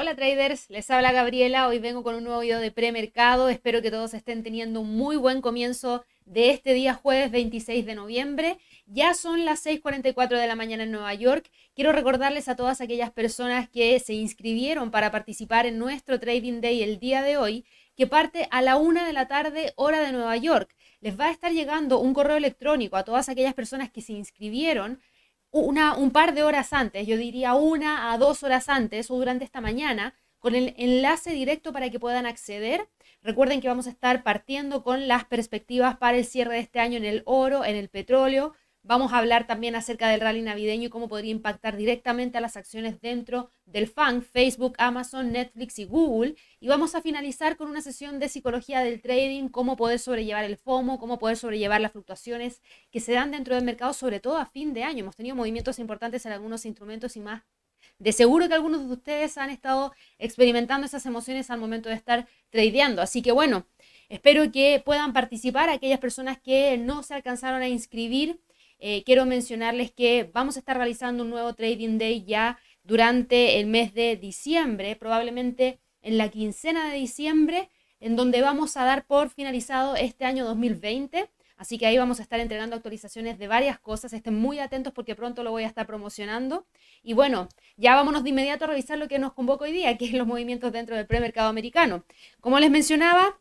Hola 0.00 0.14
traders, 0.14 0.70
les 0.70 0.88
habla 0.92 1.10
Gabriela. 1.10 1.66
Hoy 1.66 1.80
vengo 1.80 2.04
con 2.04 2.14
un 2.14 2.22
nuevo 2.22 2.38
video 2.38 2.60
de 2.60 2.70
premercado. 2.70 3.48
Espero 3.48 3.82
que 3.82 3.90
todos 3.90 4.14
estén 4.14 4.44
teniendo 4.44 4.80
un 4.80 4.96
muy 4.96 5.16
buen 5.16 5.40
comienzo 5.40 6.04
de 6.24 6.50
este 6.50 6.72
día 6.72 6.94
jueves 6.94 7.32
26 7.32 7.84
de 7.84 7.96
noviembre. 7.96 8.58
Ya 8.86 9.12
son 9.14 9.44
las 9.44 9.66
6:44 9.66 10.38
de 10.38 10.46
la 10.46 10.54
mañana 10.54 10.84
en 10.84 10.92
Nueva 10.92 11.12
York. 11.14 11.50
Quiero 11.74 11.90
recordarles 11.90 12.48
a 12.48 12.54
todas 12.54 12.80
aquellas 12.80 13.10
personas 13.10 13.68
que 13.68 13.98
se 13.98 14.14
inscribieron 14.14 14.92
para 14.92 15.10
participar 15.10 15.66
en 15.66 15.78
nuestro 15.78 16.20
Trading 16.20 16.60
Day 16.60 16.80
el 16.84 17.00
día 17.00 17.20
de 17.22 17.36
hoy, 17.36 17.64
que 17.96 18.06
parte 18.06 18.46
a 18.52 18.62
la 18.62 18.76
una 18.76 19.04
de 19.04 19.12
la 19.12 19.26
tarde, 19.26 19.72
hora 19.74 19.98
de 19.98 20.12
Nueva 20.12 20.36
York. 20.36 20.76
Les 21.00 21.18
va 21.18 21.26
a 21.26 21.32
estar 21.32 21.50
llegando 21.50 21.98
un 21.98 22.14
correo 22.14 22.36
electrónico 22.36 22.96
a 22.96 23.02
todas 23.02 23.28
aquellas 23.28 23.54
personas 23.54 23.90
que 23.90 24.00
se 24.00 24.12
inscribieron 24.12 25.00
una, 25.50 25.96
un 25.96 26.10
par 26.10 26.34
de 26.34 26.42
horas 26.42 26.72
antes, 26.72 27.06
yo 27.06 27.16
diría 27.16 27.54
una 27.54 28.12
a 28.12 28.18
dos 28.18 28.42
horas 28.42 28.68
antes 28.68 29.10
o 29.10 29.16
durante 29.16 29.44
esta 29.44 29.60
mañana, 29.60 30.14
con 30.38 30.54
el 30.54 30.74
enlace 30.76 31.32
directo 31.32 31.72
para 31.72 31.90
que 31.90 31.98
puedan 31.98 32.26
acceder. 32.26 32.88
Recuerden 33.22 33.60
que 33.60 33.68
vamos 33.68 33.86
a 33.86 33.90
estar 33.90 34.22
partiendo 34.22 34.84
con 34.84 35.08
las 35.08 35.24
perspectivas 35.24 35.96
para 35.96 36.16
el 36.16 36.24
cierre 36.24 36.54
de 36.54 36.60
este 36.60 36.80
año 36.80 36.96
en 36.96 37.04
el 37.04 37.22
oro, 37.26 37.64
en 37.64 37.76
el 37.76 37.88
petróleo, 37.88 38.54
Vamos 38.88 39.12
a 39.12 39.18
hablar 39.18 39.46
también 39.46 39.74
acerca 39.74 40.08
del 40.08 40.22
rally 40.22 40.40
navideño 40.40 40.86
y 40.86 40.88
cómo 40.88 41.08
podría 41.08 41.30
impactar 41.30 41.76
directamente 41.76 42.38
a 42.38 42.40
las 42.40 42.56
acciones 42.56 43.02
dentro 43.02 43.50
del 43.66 43.86
FAN, 43.86 44.22
Facebook, 44.22 44.76
Amazon, 44.78 45.30
Netflix 45.30 45.78
y 45.78 45.84
Google. 45.84 46.36
Y 46.58 46.68
vamos 46.68 46.94
a 46.94 47.02
finalizar 47.02 47.58
con 47.58 47.68
una 47.68 47.82
sesión 47.82 48.18
de 48.18 48.30
psicología 48.30 48.80
del 48.80 49.02
trading, 49.02 49.50
cómo 49.50 49.76
poder 49.76 49.98
sobrellevar 49.98 50.44
el 50.44 50.56
FOMO, 50.56 50.98
cómo 50.98 51.18
poder 51.18 51.36
sobrellevar 51.36 51.82
las 51.82 51.92
fluctuaciones 51.92 52.62
que 52.90 53.00
se 53.00 53.12
dan 53.12 53.30
dentro 53.30 53.54
del 53.54 53.62
mercado, 53.62 53.92
sobre 53.92 54.20
todo 54.20 54.38
a 54.38 54.46
fin 54.46 54.72
de 54.72 54.84
año. 54.84 55.00
Hemos 55.00 55.16
tenido 55.16 55.36
movimientos 55.36 55.78
importantes 55.78 56.24
en 56.24 56.32
algunos 56.32 56.64
instrumentos 56.64 57.14
y 57.18 57.20
más. 57.20 57.42
De 57.98 58.12
seguro 58.12 58.48
que 58.48 58.54
algunos 58.54 58.86
de 58.86 58.94
ustedes 58.94 59.36
han 59.36 59.50
estado 59.50 59.92
experimentando 60.18 60.86
esas 60.86 61.04
emociones 61.04 61.50
al 61.50 61.60
momento 61.60 61.90
de 61.90 61.94
estar 61.94 62.26
tradeando. 62.48 63.02
Así 63.02 63.20
que 63.20 63.32
bueno, 63.32 63.66
espero 64.08 64.50
que 64.50 64.80
puedan 64.82 65.12
participar 65.12 65.68
aquellas 65.68 66.00
personas 66.00 66.38
que 66.40 66.78
no 66.78 67.02
se 67.02 67.12
alcanzaron 67.12 67.60
a 67.60 67.68
inscribir 67.68 68.40
eh, 68.78 69.02
quiero 69.04 69.26
mencionarles 69.26 69.90
que 69.90 70.30
vamos 70.32 70.56
a 70.56 70.60
estar 70.60 70.76
realizando 70.76 71.24
un 71.24 71.30
nuevo 71.30 71.52
Trading 71.54 71.98
Day 71.98 72.24
ya 72.24 72.58
durante 72.84 73.58
el 73.58 73.66
mes 73.66 73.92
de 73.92 74.16
diciembre, 74.16 74.96
probablemente 74.96 75.80
en 76.00 76.16
la 76.16 76.28
quincena 76.28 76.88
de 76.90 76.96
diciembre, 76.96 77.68
en 78.00 78.16
donde 78.16 78.40
vamos 78.40 78.76
a 78.76 78.84
dar 78.84 79.04
por 79.04 79.30
finalizado 79.30 79.96
este 79.96 80.24
año 80.24 80.44
2020. 80.44 81.28
Así 81.56 81.76
que 81.76 81.86
ahí 81.86 81.98
vamos 81.98 82.20
a 82.20 82.22
estar 82.22 82.38
entregando 82.38 82.76
actualizaciones 82.76 83.36
de 83.36 83.48
varias 83.48 83.80
cosas. 83.80 84.12
Estén 84.12 84.36
muy 84.36 84.60
atentos 84.60 84.92
porque 84.92 85.16
pronto 85.16 85.42
lo 85.42 85.50
voy 85.50 85.64
a 85.64 85.66
estar 85.66 85.88
promocionando. 85.88 86.66
Y 87.02 87.14
bueno, 87.14 87.48
ya 87.76 87.96
vámonos 87.96 88.22
de 88.22 88.30
inmediato 88.30 88.64
a 88.64 88.68
revisar 88.68 88.96
lo 88.96 89.08
que 89.08 89.18
nos 89.18 89.32
convoca 89.32 89.64
hoy 89.64 89.72
día, 89.72 89.98
que 89.98 90.04
es 90.04 90.12
los 90.12 90.26
movimientos 90.26 90.70
dentro 90.70 90.94
del 90.94 91.06
premercado 91.06 91.48
americano. 91.48 92.04
Como 92.40 92.60
les 92.60 92.70
mencionaba, 92.70 93.40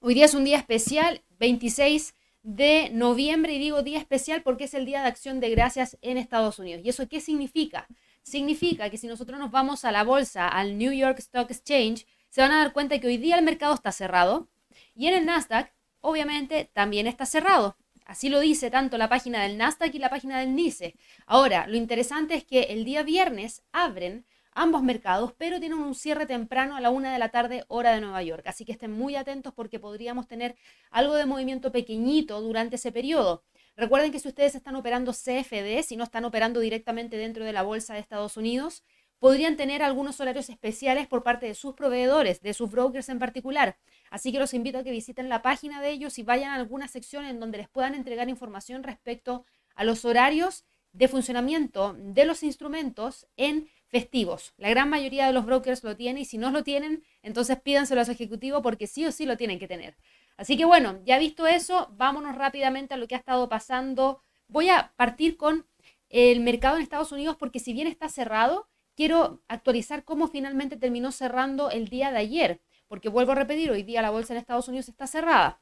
hoy 0.00 0.12
día 0.12 0.26
es 0.26 0.34
un 0.34 0.44
día 0.44 0.58
especial, 0.58 1.22
26 1.38 2.14
de 2.46 2.90
noviembre 2.92 3.54
y 3.54 3.58
digo 3.58 3.82
día 3.82 3.98
especial 3.98 4.42
porque 4.42 4.64
es 4.64 4.74
el 4.74 4.86
Día 4.86 5.02
de 5.02 5.08
Acción 5.08 5.40
de 5.40 5.50
Gracias 5.50 5.98
en 6.00 6.16
Estados 6.16 6.60
Unidos. 6.60 6.80
¿Y 6.84 6.90
eso 6.90 7.08
qué 7.08 7.20
significa? 7.20 7.88
Significa 8.22 8.88
que 8.88 8.98
si 8.98 9.08
nosotros 9.08 9.40
nos 9.40 9.50
vamos 9.50 9.84
a 9.84 9.90
la 9.90 10.04
bolsa, 10.04 10.46
al 10.46 10.78
New 10.78 10.92
York 10.92 11.18
Stock 11.18 11.50
Exchange, 11.50 12.06
se 12.28 12.40
van 12.40 12.52
a 12.52 12.58
dar 12.58 12.72
cuenta 12.72 13.00
que 13.00 13.08
hoy 13.08 13.16
día 13.16 13.36
el 13.36 13.44
mercado 13.44 13.74
está 13.74 13.90
cerrado 13.90 14.46
y 14.94 15.08
en 15.08 15.14
el 15.14 15.26
Nasdaq, 15.26 15.72
obviamente, 16.00 16.70
también 16.72 17.08
está 17.08 17.26
cerrado. 17.26 17.76
Así 18.04 18.28
lo 18.28 18.38
dice 18.38 18.70
tanto 18.70 18.96
la 18.96 19.08
página 19.08 19.42
del 19.42 19.58
Nasdaq 19.58 19.92
y 19.92 19.98
la 19.98 20.08
página 20.08 20.38
del 20.38 20.54
NICE. 20.54 20.94
Ahora, 21.26 21.66
lo 21.66 21.76
interesante 21.76 22.36
es 22.36 22.44
que 22.44 22.60
el 22.60 22.84
día 22.84 23.02
viernes 23.02 23.64
abren 23.72 24.24
ambos 24.56 24.82
mercados, 24.82 25.34
pero 25.36 25.60
tienen 25.60 25.78
un 25.78 25.94
cierre 25.94 26.24
temprano 26.24 26.76
a 26.76 26.80
la 26.80 26.90
una 26.90 27.12
de 27.12 27.18
la 27.18 27.28
tarde, 27.28 27.64
hora 27.68 27.92
de 27.92 28.00
Nueva 28.00 28.22
York. 28.22 28.46
Así 28.46 28.64
que 28.64 28.72
estén 28.72 28.90
muy 28.90 29.14
atentos 29.14 29.52
porque 29.52 29.78
podríamos 29.78 30.26
tener 30.26 30.56
algo 30.90 31.14
de 31.14 31.26
movimiento 31.26 31.70
pequeñito 31.70 32.40
durante 32.40 32.76
ese 32.76 32.90
periodo. 32.90 33.44
Recuerden 33.76 34.10
que 34.10 34.18
si 34.18 34.28
ustedes 34.28 34.54
están 34.54 34.74
operando 34.74 35.12
CFD, 35.12 35.82
si 35.82 35.96
no 35.96 36.04
están 36.04 36.24
operando 36.24 36.60
directamente 36.60 37.18
dentro 37.18 37.44
de 37.44 37.52
la 37.52 37.62
bolsa 37.62 37.92
de 37.92 38.00
Estados 38.00 38.38
Unidos, 38.38 38.82
podrían 39.18 39.58
tener 39.58 39.82
algunos 39.82 40.18
horarios 40.20 40.48
especiales 40.48 41.06
por 41.06 41.22
parte 41.22 41.44
de 41.44 41.54
sus 41.54 41.74
proveedores, 41.74 42.40
de 42.40 42.54
sus 42.54 42.70
brokers 42.70 43.10
en 43.10 43.18
particular. 43.18 43.76
Así 44.08 44.32
que 44.32 44.38
los 44.38 44.54
invito 44.54 44.78
a 44.78 44.84
que 44.84 44.90
visiten 44.90 45.28
la 45.28 45.42
página 45.42 45.82
de 45.82 45.90
ellos 45.90 46.18
y 46.18 46.22
vayan 46.22 46.52
a 46.52 46.54
alguna 46.54 46.88
sección 46.88 47.26
en 47.26 47.40
donde 47.40 47.58
les 47.58 47.68
puedan 47.68 47.94
entregar 47.94 48.30
información 48.30 48.82
respecto 48.82 49.44
a 49.74 49.84
los 49.84 50.06
horarios 50.06 50.64
de 50.96 51.08
funcionamiento 51.08 51.94
de 51.98 52.24
los 52.24 52.42
instrumentos 52.42 53.26
en 53.36 53.68
festivos. 53.88 54.54
La 54.56 54.70
gran 54.70 54.90
mayoría 54.90 55.26
de 55.26 55.32
los 55.32 55.46
brokers 55.46 55.84
lo 55.84 55.96
tienen 55.96 56.22
y 56.22 56.24
si 56.24 56.38
no 56.38 56.50
lo 56.50 56.64
tienen, 56.64 57.04
entonces 57.22 57.60
pídanselo 57.60 58.00
a 58.00 58.04
su 58.04 58.12
ejecutivo 58.12 58.62
porque 58.62 58.86
sí 58.86 59.04
o 59.06 59.12
sí 59.12 59.26
lo 59.26 59.36
tienen 59.36 59.58
que 59.58 59.68
tener. 59.68 59.96
Así 60.36 60.56
que 60.56 60.64
bueno, 60.64 61.00
ya 61.04 61.18
visto 61.18 61.46
eso, 61.46 61.92
vámonos 61.96 62.36
rápidamente 62.36 62.94
a 62.94 62.96
lo 62.96 63.06
que 63.06 63.14
ha 63.14 63.18
estado 63.18 63.48
pasando. 63.48 64.20
Voy 64.48 64.68
a 64.68 64.92
partir 64.96 65.36
con 65.36 65.66
el 66.08 66.40
mercado 66.40 66.76
en 66.76 66.82
Estados 66.82 67.12
Unidos 67.12 67.36
porque 67.36 67.58
si 67.58 67.72
bien 67.72 67.86
está 67.86 68.08
cerrado, 68.08 68.68
quiero 68.94 69.42
actualizar 69.48 70.04
cómo 70.04 70.28
finalmente 70.28 70.76
terminó 70.76 71.12
cerrando 71.12 71.70
el 71.70 71.88
día 71.88 72.10
de 72.10 72.18
ayer, 72.18 72.60
porque 72.88 73.08
vuelvo 73.08 73.32
a 73.32 73.36
repetir, 73.36 73.70
hoy 73.70 73.82
día 73.82 74.02
la 74.02 74.10
bolsa 74.10 74.32
en 74.32 74.38
Estados 74.38 74.68
Unidos 74.68 74.88
está 74.88 75.06
cerrada. 75.06 75.60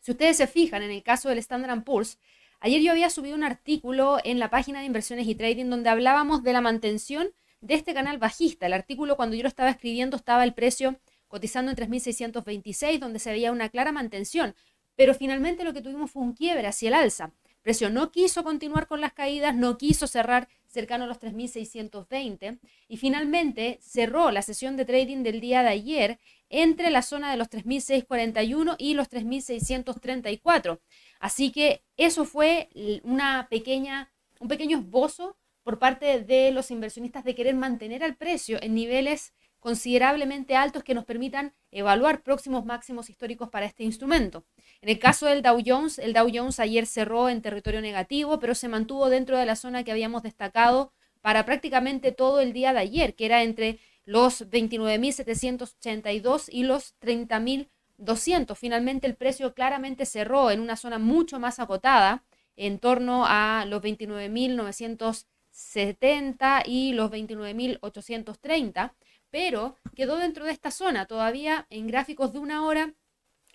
Si 0.00 0.10
ustedes 0.10 0.36
se 0.36 0.46
fijan 0.46 0.82
en 0.82 0.90
el 0.90 1.02
caso 1.02 1.28
del 1.28 1.38
Standard 1.38 1.84
Poor's, 1.84 2.18
ayer 2.60 2.80
yo 2.82 2.92
había 2.92 3.10
subido 3.10 3.36
un 3.36 3.44
artículo 3.44 4.18
en 4.24 4.38
la 4.38 4.50
página 4.50 4.80
de 4.80 4.86
inversiones 4.86 5.26
y 5.26 5.34
trading 5.34 5.66
donde 5.66 5.90
hablábamos 5.90 6.42
de 6.42 6.52
la 6.52 6.60
mantención 6.60 7.32
de 7.62 7.74
este 7.74 7.94
canal 7.94 8.18
bajista. 8.18 8.66
El 8.66 8.74
artículo 8.74 9.16
cuando 9.16 9.34
yo 9.34 9.42
lo 9.42 9.48
estaba 9.48 9.70
escribiendo 9.70 10.16
estaba 10.16 10.44
el 10.44 10.52
precio 10.52 11.00
cotizando 11.28 11.70
en 11.70 11.78
3.626, 11.78 12.98
donde 12.98 13.18
se 13.18 13.30
veía 13.30 13.52
una 13.52 13.70
clara 13.70 13.90
mantención, 13.90 14.54
pero 14.96 15.14
finalmente 15.14 15.64
lo 15.64 15.72
que 15.72 15.80
tuvimos 15.80 16.10
fue 16.10 16.22
un 16.22 16.34
quiebre 16.34 16.66
hacia 16.66 16.88
el 16.88 16.94
alza. 16.94 17.32
El 17.46 17.62
precio 17.62 17.88
no 17.88 18.10
quiso 18.10 18.44
continuar 18.44 18.86
con 18.86 19.00
las 19.00 19.14
caídas, 19.14 19.54
no 19.54 19.78
quiso 19.78 20.06
cerrar 20.06 20.48
cercano 20.66 21.04
a 21.04 21.06
los 21.06 21.20
3.620 21.20 22.58
y 22.88 22.96
finalmente 22.96 23.78
cerró 23.80 24.30
la 24.30 24.42
sesión 24.42 24.76
de 24.76 24.84
trading 24.84 25.22
del 25.22 25.40
día 25.40 25.62
de 25.62 25.68
ayer 25.68 26.18
entre 26.50 26.90
la 26.90 27.02
zona 27.02 27.30
de 27.30 27.36
los 27.36 27.48
3.641 27.48 28.74
y 28.78 28.94
los 28.94 29.08
3.634. 29.08 30.80
Así 31.20 31.52
que 31.52 31.82
eso 31.96 32.24
fue 32.24 32.68
una 33.04 33.46
pequeña, 33.48 34.12
un 34.40 34.48
pequeño 34.48 34.78
esbozo 34.78 35.36
por 35.62 35.78
parte 35.78 36.22
de 36.22 36.50
los 36.50 36.70
inversionistas 36.70 37.24
de 37.24 37.34
querer 37.34 37.54
mantener 37.54 38.02
el 38.02 38.16
precio 38.16 38.58
en 38.62 38.74
niveles 38.74 39.32
considerablemente 39.62 40.56
altos 40.56 40.82
que 40.82 40.92
nos 40.92 41.04
permitan 41.04 41.54
evaluar 41.70 42.24
próximos 42.24 42.64
máximos 42.64 43.08
históricos 43.08 43.48
para 43.48 43.64
este 43.66 43.84
instrumento. 43.84 44.44
En 44.80 44.88
el 44.88 44.98
caso 44.98 45.26
del 45.26 45.40
Dow 45.40 45.62
Jones, 45.64 46.00
el 46.00 46.12
Dow 46.12 46.28
Jones 46.34 46.58
ayer 46.58 46.84
cerró 46.84 47.28
en 47.28 47.42
territorio 47.42 47.80
negativo, 47.80 48.40
pero 48.40 48.56
se 48.56 48.66
mantuvo 48.66 49.08
dentro 49.08 49.38
de 49.38 49.46
la 49.46 49.54
zona 49.54 49.84
que 49.84 49.92
habíamos 49.92 50.24
destacado 50.24 50.92
para 51.20 51.46
prácticamente 51.46 52.10
todo 52.10 52.40
el 52.40 52.52
día 52.52 52.72
de 52.72 52.80
ayer, 52.80 53.14
que 53.14 53.26
era 53.26 53.44
entre 53.44 53.78
los 54.04 54.50
29.782 54.50 56.48
y 56.50 56.64
los 56.64 56.98
30.200. 56.98 58.56
Finalmente 58.56 59.06
el 59.06 59.14
precio 59.14 59.54
claramente 59.54 60.06
cerró 60.06 60.50
en 60.50 60.58
una 60.58 60.74
zona 60.74 60.98
mucho 60.98 61.38
más 61.38 61.60
acotada, 61.60 62.24
en 62.56 62.80
torno 62.80 63.24
a 63.26 63.64
los 63.68 63.80
29.900 63.80 65.26
70 65.52 66.64
y 66.66 66.92
los 66.92 67.10
29.830, 67.10 68.94
pero 69.30 69.76
quedó 69.94 70.16
dentro 70.18 70.44
de 70.44 70.52
esta 70.52 70.70
zona 70.70 71.06
todavía 71.06 71.66
en 71.70 71.86
gráficos 71.86 72.32
de 72.32 72.40
una 72.40 72.66
hora 72.66 72.94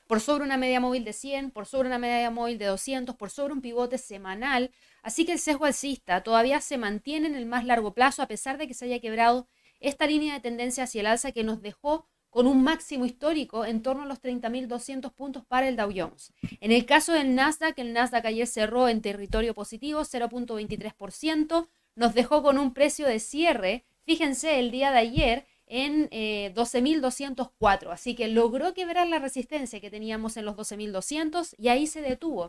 por 0.07 0.22
sobre 0.22 0.46
una 0.46 0.57
media 0.57 0.80
móvil 0.80 1.03
de 1.03 1.12
100, 1.12 1.52
por 1.52 1.66
sobre 1.66 1.90
una 1.90 2.00
media 2.00 2.31
móvil 2.31 2.57
de 2.57 2.66
200, 2.66 3.16
por 3.16 3.30
sobre 3.30 3.53
un 3.53 3.62
pivote 3.62 3.97
semanal. 3.97 4.72
Así 5.03 5.25
que 5.25 5.34
el 5.34 5.40
sesgo 5.40 5.66
alcista 5.66 6.24
todavía 6.24 6.62
se 6.62 6.78
mantiene 6.78 7.28
en 7.28 7.36
el 7.36 7.46
más 7.46 7.66
largo 7.66 7.94
plazo 7.94 8.22
a 8.22 8.28
pesar 8.28 8.57
de 8.57 8.68
que 8.68 8.74
se 8.74 8.86
haya 8.86 9.00
quebrado 9.00 9.47
esta 9.80 10.07
línea 10.07 10.33
de 10.33 10.39
tendencia 10.39 10.86
hacia 10.86 11.01
el 11.01 11.07
alza 11.07 11.31
que 11.33 11.44
nos 11.44 11.62
dejó 11.62 12.07
con 12.30 12.48
un 12.48 12.63
máximo 12.63 13.06
histórico 13.06 13.66
en 13.66 13.81
torno 13.81 14.04
a 14.04 14.06
los 14.06 14.22
30.200 14.22 15.13
puntos 15.13 15.45
para 15.45 15.68
el 15.68 15.75
Dow 15.75 15.92
Jones. 15.95 16.33
En 16.62 16.72
el 16.72 16.86
caso 16.86 17.13
del 17.13 17.36
Nasdaq, 17.36 17.77
el 17.80 17.94
Nasdaq 17.94 18.25
ayer 18.25 18.48
cerró 18.48 18.89
en 18.89 19.01
territorio 19.01 19.54
positivo, 19.54 20.01
0.23%, 20.01 21.68
nos 21.98 22.14
dejó 22.14 22.44
con 22.44 22.58
un 22.60 22.74
precio 22.74 23.08
de 23.08 23.20
cierre, 23.20 23.84
fíjense, 24.06 24.60
el 24.60 24.70
día 24.72 24.92
de 24.92 25.00
ayer 25.00 25.48
en 25.66 26.10
12.204. 26.10 27.84
Eh, 27.84 27.90
Así 27.92 28.16
que 28.16 28.28
logró 28.28 28.74
quebrar 28.74 29.08
la 29.08 29.20
resistencia 29.20 29.82
que 29.82 29.90
teníamos 29.90 30.38
en 30.38 30.46
los 30.46 30.56
12.200 30.56 31.56
y 31.58 31.68
ahí 31.70 31.88
se 31.88 32.02
detuvo. 32.02 32.48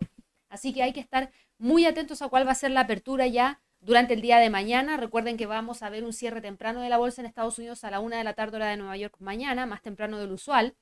Así 0.50 0.72
que 0.72 0.82
hay 0.82 0.92
que 0.92 1.00
estar 1.00 1.30
muy 1.56 1.86
atentos 1.86 2.22
a 2.22 2.28
cuál 2.28 2.46
va 2.46 2.52
a 2.52 2.56
ser 2.56 2.70
la 2.70 2.80
apertura 2.80 3.26
ya 3.26 3.60
durante 3.80 4.14
el 4.14 4.20
día 4.20 4.38
de 4.38 4.50
mañana. 4.50 4.98
Recuerden 4.98 5.38
que 5.38 5.46
vamos 5.46 5.82
a 5.82 5.88
ver 5.88 6.04
un 6.04 6.12
cierre 6.12 6.42
temprano 6.42 6.82
de 6.82 6.90
la 6.90 6.98
bolsa 6.98 7.22
en 7.22 7.26
Estados 7.26 7.58
Unidos 7.58 7.84
a 7.84 7.90
la 7.90 8.00
una 8.00 8.18
de 8.18 8.24
la 8.24 8.34
tarde 8.34 8.56
hora 8.56 8.68
de 8.68 8.76
Nueva 8.76 8.98
York 8.98 9.16
mañana, 9.18 9.64
más 9.64 9.80
temprano 9.80 10.18
del 10.18 10.32
usual. 10.32 10.74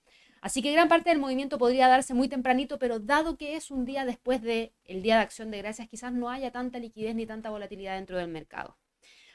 Así 0.47 0.63
que 0.63 0.71
gran 0.71 0.87
parte 0.87 1.11
del 1.11 1.19
movimiento 1.19 1.59
podría 1.59 1.89
darse 1.89 2.15
muy 2.15 2.29
tempranito, 2.29 2.79
pero 2.79 3.01
dado 3.01 3.37
que 3.37 3.57
es 3.57 3.73
un 3.73 3.85
día 3.85 4.05
después 4.05 4.43
del 4.43 4.71
Día 4.87 5.17
de 5.17 5.23
Acción 5.23 5.51
de 5.51 5.59
Gracias, 5.59 5.89
quizás 5.89 6.13
no 6.13 6.31
haya 6.31 6.53
tanta 6.53 6.79
liquidez 6.79 7.17
ni 7.17 7.27
tanta 7.27 7.51
volatilidad 7.51 7.97
dentro 7.97 8.17
del 8.17 8.29
mercado. 8.29 8.77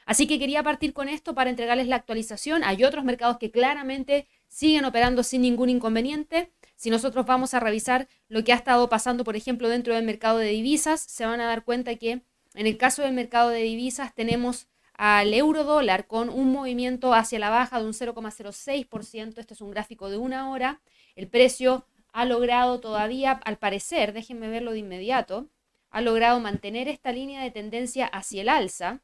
Así 0.06 0.26
que 0.26 0.38
quería 0.38 0.62
partir 0.62 0.94
con 0.94 1.10
esto 1.10 1.34
para 1.34 1.50
entregarles 1.50 1.86
la 1.86 1.96
actualización. 1.96 2.64
Hay 2.64 2.82
otros 2.82 3.04
mercados 3.04 3.36
que 3.36 3.50
claramente 3.50 4.26
siguen 4.48 4.86
operando 4.86 5.22
sin 5.22 5.42
ningún 5.42 5.68
inconveniente. 5.68 6.50
Si 6.76 6.88
nosotros 6.88 7.26
vamos 7.26 7.52
a 7.52 7.60
revisar 7.60 8.08
lo 8.28 8.42
que 8.42 8.54
ha 8.54 8.56
estado 8.56 8.88
pasando, 8.88 9.22
por 9.22 9.36
ejemplo, 9.36 9.68
dentro 9.68 9.94
del 9.94 10.06
mercado 10.06 10.38
de 10.38 10.48
divisas, 10.48 11.02
se 11.02 11.26
van 11.26 11.42
a 11.42 11.46
dar 11.46 11.64
cuenta 11.64 11.94
que 11.96 12.22
en 12.54 12.66
el 12.66 12.78
caso 12.78 13.02
del 13.02 13.12
mercado 13.12 13.50
de 13.50 13.60
divisas 13.60 14.14
tenemos 14.14 14.66
al 14.94 15.34
euro 15.34 15.64
dólar 15.64 16.06
con 16.06 16.28
un 16.28 16.52
movimiento 16.52 17.12
hacia 17.12 17.38
la 17.38 17.50
baja 17.50 17.80
de 17.80 17.86
un 17.86 17.92
0,06%. 17.92 19.38
Este 19.38 19.52
es 19.52 19.60
un 19.60 19.70
gráfico 19.70 20.08
de 20.08 20.16
una 20.16 20.50
hora. 20.50 20.80
El 21.14 21.28
precio 21.28 21.86
ha 22.12 22.24
logrado 22.24 22.80
todavía, 22.80 23.32
al 23.32 23.58
parecer, 23.58 24.12
déjenme 24.12 24.48
verlo 24.48 24.72
de 24.72 24.78
inmediato, 24.78 25.48
ha 25.90 26.00
logrado 26.00 26.40
mantener 26.40 26.88
esta 26.88 27.12
línea 27.12 27.42
de 27.42 27.50
tendencia 27.50 28.06
hacia 28.06 28.42
el 28.42 28.48
alza, 28.48 29.02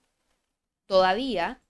todavía, 0.87 1.63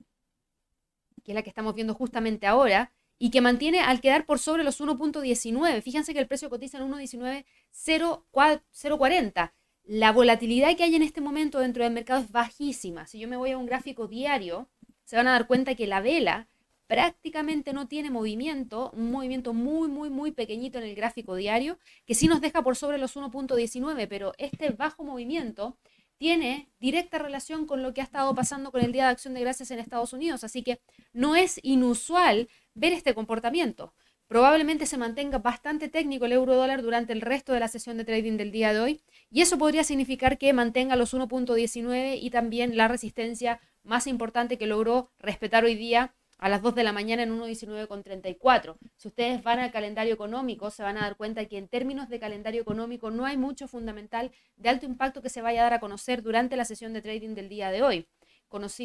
que 1.24 1.32
es 1.32 1.34
la 1.34 1.42
que 1.42 1.50
estamos 1.50 1.74
viendo 1.74 1.94
justamente 1.94 2.46
ahora, 2.46 2.92
y 3.18 3.30
que 3.30 3.40
mantiene 3.40 3.80
al 3.80 4.00
quedar 4.00 4.26
por 4.26 4.38
sobre 4.38 4.62
los 4.62 4.80
1.19. 4.80 5.82
Fíjense 5.82 6.14
que 6.14 6.20
el 6.20 6.28
precio 6.28 6.48
cotiza 6.48 6.78
en 6.78 6.88
1.19.040. 6.90 9.52
La 9.84 10.12
volatilidad 10.12 10.76
que 10.76 10.84
hay 10.84 10.94
en 10.94 11.02
este 11.02 11.20
momento 11.20 11.58
dentro 11.58 11.82
del 11.82 11.92
mercado 11.92 12.20
es 12.20 12.30
bajísima. 12.30 13.06
Si 13.06 13.18
yo 13.18 13.26
me 13.26 13.36
voy 13.36 13.50
a 13.50 13.58
un 13.58 13.66
gráfico 13.66 14.06
diario, 14.06 14.68
se 15.04 15.16
van 15.16 15.26
a 15.26 15.32
dar 15.32 15.48
cuenta 15.48 15.74
que 15.74 15.88
la 15.88 16.00
vela 16.00 16.46
prácticamente 16.88 17.72
no 17.72 17.86
tiene 17.86 18.10
movimiento, 18.10 18.90
un 18.94 19.12
movimiento 19.12 19.52
muy, 19.52 19.88
muy, 19.88 20.10
muy 20.10 20.32
pequeñito 20.32 20.78
en 20.78 20.84
el 20.84 20.96
gráfico 20.96 21.36
diario, 21.36 21.78
que 22.06 22.14
sí 22.14 22.26
nos 22.26 22.40
deja 22.40 22.62
por 22.62 22.74
sobre 22.76 22.98
los 22.98 23.14
1.19, 23.14 24.08
pero 24.08 24.32
este 24.38 24.70
bajo 24.70 25.04
movimiento 25.04 25.76
tiene 26.16 26.70
directa 26.80 27.18
relación 27.18 27.66
con 27.66 27.82
lo 27.82 27.94
que 27.94 28.00
ha 28.00 28.04
estado 28.04 28.34
pasando 28.34 28.72
con 28.72 28.82
el 28.82 28.90
Día 28.90 29.04
de 29.04 29.10
Acción 29.10 29.34
de 29.34 29.40
Gracias 29.40 29.70
en 29.70 29.78
Estados 29.78 30.12
Unidos, 30.14 30.42
así 30.42 30.62
que 30.62 30.80
no 31.12 31.36
es 31.36 31.60
inusual 31.62 32.48
ver 32.74 32.94
este 32.94 33.14
comportamiento. 33.14 33.94
Probablemente 34.26 34.86
se 34.86 34.98
mantenga 34.98 35.38
bastante 35.38 35.88
técnico 35.88 36.24
el 36.24 36.32
euro 36.32 36.56
dólar 36.56 36.82
durante 36.82 37.12
el 37.12 37.20
resto 37.20 37.52
de 37.52 37.60
la 37.60 37.68
sesión 37.68 37.98
de 37.98 38.04
trading 38.04 38.36
del 38.36 38.50
día 38.50 38.72
de 38.72 38.80
hoy 38.80 39.00
y 39.30 39.42
eso 39.42 39.58
podría 39.58 39.84
significar 39.84 40.38
que 40.38 40.52
mantenga 40.52 40.96
los 40.96 41.14
1.19 41.14 42.18
y 42.20 42.30
también 42.30 42.76
la 42.76 42.88
resistencia 42.88 43.60
más 43.84 44.06
importante 44.06 44.58
que 44.58 44.66
logró 44.66 45.10
respetar 45.18 45.64
hoy 45.64 45.76
día 45.76 46.14
a 46.38 46.48
las 46.48 46.62
2 46.62 46.74
de 46.76 46.84
la 46.84 46.92
mañana 46.92 47.24
en 47.24 47.38
1.19,34. 47.38 48.76
Si 48.96 49.08
ustedes 49.08 49.42
van 49.42 49.58
al 49.58 49.72
calendario 49.72 50.14
económico, 50.14 50.70
se 50.70 50.82
van 50.82 50.96
a 50.96 51.02
dar 51.02 51.16
cuenta 51.16 51.44
que 51.46 51.58
en 51.58 51.68
términos 51.68 52.08
de 52.08 52.20
calendario 52.20 52.62
económico 52.62 53.10
no 53.10 53.26
hay 53.26 53.36
mucho 53.36 53.66
fundamental 53.66 54.30
de 54.56 54.68
alto 54.68 54.86
impacto 54.86 55.20
que 55.20 55.28
se 55.28 55.42
vaya 55.42 55.60
a 55.60 55.64
dar 55.64 55.74
a 55.74 55.80
conocer 55.80 56.22
durante 56.22 56.56
la 56.56 56.64
sesión 56.64 56.92
de 56.92 57.02
trading 57.02 57.34
del 57.34 57.48
día 57.48 57.70
de 57.70 57.82
hoy. 57.82 58.08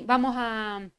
vamos 0.06 0.36
a, 0.36 0.90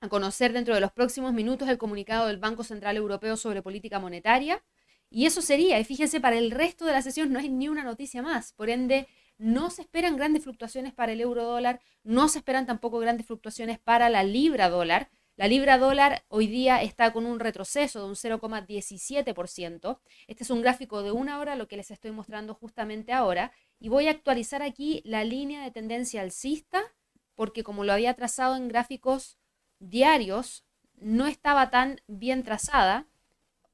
a 0.00 0.08
conocer 0.08 0.52
dentro 0.52 0.74
de 0.74 0.80
los 0.80 0.92
próximos 0.92 1.32
minutos 1.32 1.68
el 1.68 1.78
comunicado 1.78 2.28
del 2.28 2.38
Banco 2.38 2.62
Central 2.62 2.96
Europeo 2.96 3.36
sobre 3.36 3.62
política 3.62 3.98
monetaria. 3.98 4.62
Y 5.10 5.26
eso 5.26 5.42
sería, 5.42 5.78
y 5.78 5.84
fíjense, 5.84 6.20
para 6.20 6.36
el 6.36 6.50
resto 6.50 6.84
de 6.84 6.92
la 6.92 7.02
sesión 7.02 7.32
no 7.32 7.38
hay 7.38 7.48
ni 7.48 7.68
una 7.68 7.84
noticia 7.84 8.22
más. 8.22 8.52
Por 8.52 8.70
ende, 8.70 9.08
no 9.38 9.70
se 9.70 9.82
esperan 9.82 10.16
grandes 10.16 10.44
fluctuaciones 10.44 10.92
para 10.94 11.12
el 11.12 11.20
euro 11.20 11.44
dólar, 11.44 11.80
no 12.04 12.28
se 12.28 12.38
esperan 12.38 12.66
tampoco 12.66 12.98
grandes 12.98 13.26
fluctuaciones 13.26 13.78
para 13.78 14.08
la 14.08 14.22
libra 14.24 14.68
dólar. 14.68 15.10
La 15.38 15.48
libra 15.48 15.76
dólar 15.76 16.24
hoy 16.28 16.46
día 16.46 16.80
está 16.80 17.12
con 17.12 17.26
un 17.26 17.40
retroceso 17.40 18.00
de 18.00 18.06
un 18.06 18.14
0,17%. 18.14 20.00
Este 20.28 20.42
es 20.42 20.48
un 20.48 20.62
gráfico 20.62 21.02
de 21.02 21.12
una 21.12 21.38
hora, 21.38 21.56
lo 21.56 21.68
que 21.68 21.76
les 21.76 21.90
estoy 21.90 22.10
mostrando 22.10 22.54
justamente 22.54 23.12
ahora. 23.12 23.52
Y 23.78 23.90
voy 23.90 24.08
a 24.08 24.12
actualizar 24.12 24.62
aquí 24.62 25.02
la 25.04 25.24
línea 25.24 25.62
de 25.62 25.70
tendencia 25.70 26.22
alcista, 26.22 26.82
porque 27.34 27.62
como 27.62 27.84
lo 27.84 27.92
había 27.92 28.14
trazado 28.14 28.56
en 28.56 28.68
gráficos 28.68 29.38
diarios, 29.78 30.64
no 30.94 31.26
estaba 31.26 31.68
tan 31.68 32.00
bien 32.06 32.42
trazada. 32.42 33.06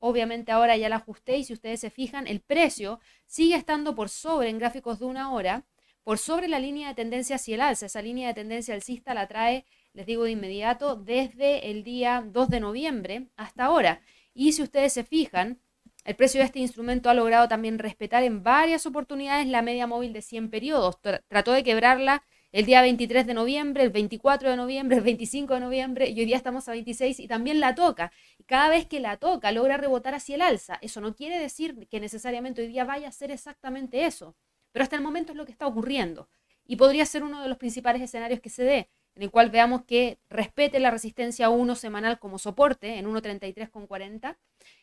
Obviamente 0.00 0.50
ahora 0.50 0.76
ya 0.76 0.88
la 0.88 0.96
ajusté 0.96 1.36
y 1.36 1.44
si 1.44 1.52
ustedes 1.52 1.78
se 1.78 1.90
fijan, 1.90 2.26
el 2.26 2.40
precio 2.40 2.98
sigue 3.26 3.54
estando 3.54 3.94
por 3.94 4.08
sobre 4.08 4.48
en 4.48 4.58
gráficos 4.58 4.98
de 4.98 5.04
una 5.04 5.32
hora, 5.32 5.64
por 6.04 6.18
sobre 6.18 6.48
la 6.48 6.58
línea 6.58 6.88
de 6.88 6.94
tendencia 6.94 7.36
hacia 7.36 7.54
el 7.54 7.60
alza. 7.60 7.86
Esa 7.86 8.02
línea 8.02 8.28
de 8.28 8.34
tendencia 8.34 8.74
alcista 8.74 9.14
la 9.14 9.28
trae 9.28 9.64
les 9.94 10.06
digo 10.06 10.24
de 10.24 10.30
inmediato, 10.30 10.96
desde 10.96 11.70
el 11.70 11.84
día 11.84 12.24
2 12.26 12.48
de 12.48 12.60
noviembre 12.60 13.28
hasta 13.36 13.64
ahora. 13.64 14.00
Y 14.34 14.52
si 14.52 14.62
ustedes 14.62 14.92
se 14.92 15.04
fijan, 15.04 15.60
el 16.04 16.16
precio 16.16 16.40
de 16.40 16.46
este 16.46 16.60
instrumento 16.60 17.10
ha 17.10 17.14
logrado 17.14 17.46
también 17.46 17.78
respetar 17.78 18.22
en 18.22 18.42
varias 18.42 18.86
oportunidades 18.86 19.46
la 19.46 19.62
media 19.62 19.86
móvil 19.86 20.12
de 20.12 20.22
100 20.22 20.50
periodos. 20.50 20.98
Trató 21.28 21.52
de 21.52 21.62
quebrarla 21.62 22.22
el 22.52 22.66
día 22.66 22.82
23 22.82 23.26
de 23.26 23.34
noviembre, 23.34 23.82
el 23.82 23.90
24 23.90 24.50
de 24.50 24.56
noviembre, 24.56 24.96
el 24.96 25.02
25 25.02 25.54
de 25.54 25.60
noviembre 25.60 26.08
y 26.08 26.18
hoy 26.18 26.26
día 26.26 26.36
estamos 26.36 26.68
a 26.68 26.72
26 26.72 27.20
y 27.20 27.28
también 27.28 27.60
la 27.60 27.74
toca. 27.74 28.12
Cada 28.46 28.68
vez 28.68 28.86
que 28.86 29.00
la 29.00 29.18
toca 29.18 29.52
logra 29.52 29.76
rebotar 29.76 30.14
hacia 30.14 30.34
el 30.34 30.42
alza. 30.42 30.78
Eso 30.82 31.00
no 31.00 31.14
quiere 31.14 31.38
decir 31.38 31.86
que 31.88 32.00
necesariamente 32.00 32.62
hoy 32.62 32.68
día 32.68 32.84
vaya 32.84 33.08
a 33.08 33.12
ser 33.12 33.30
exactamente 33.30 34.04
eso, 34.04 34.34
pero 34.72 34.82
hasta 34.82 34.96
el 34.96 35.02
momento 35.02 35.32
es 35.32 35.38
lo 35.38 35.44
que 35.44 35.52
está 35.52 35.66
ocurriendo 35.66 36.28
y 36.66 36.76
podría 36.76 37.06
ser 37.06 37.22
uno 37.22 37.42
de 37.42 37.48
los 37.48 37.58
principales 37.58 38.02
escenarios 38.02 38.40
que 38.40 38.50
se 38.50 38.64
dé 38.64 38.90
en 39.14 39.22
el 39.22 39.30
cual 39.30 39.50
veamos 39.50 39.84
que 39.84 40.18
respete 40.30 40.80
la 40.80 40.90
resistencia 40.90 41.50
1 41.50 41.74
semanal 41.74 42.18
como 42.18 42.38
soporte 42.38 42.98
en 42.98 43.06
1.33,40, 43.06 44.38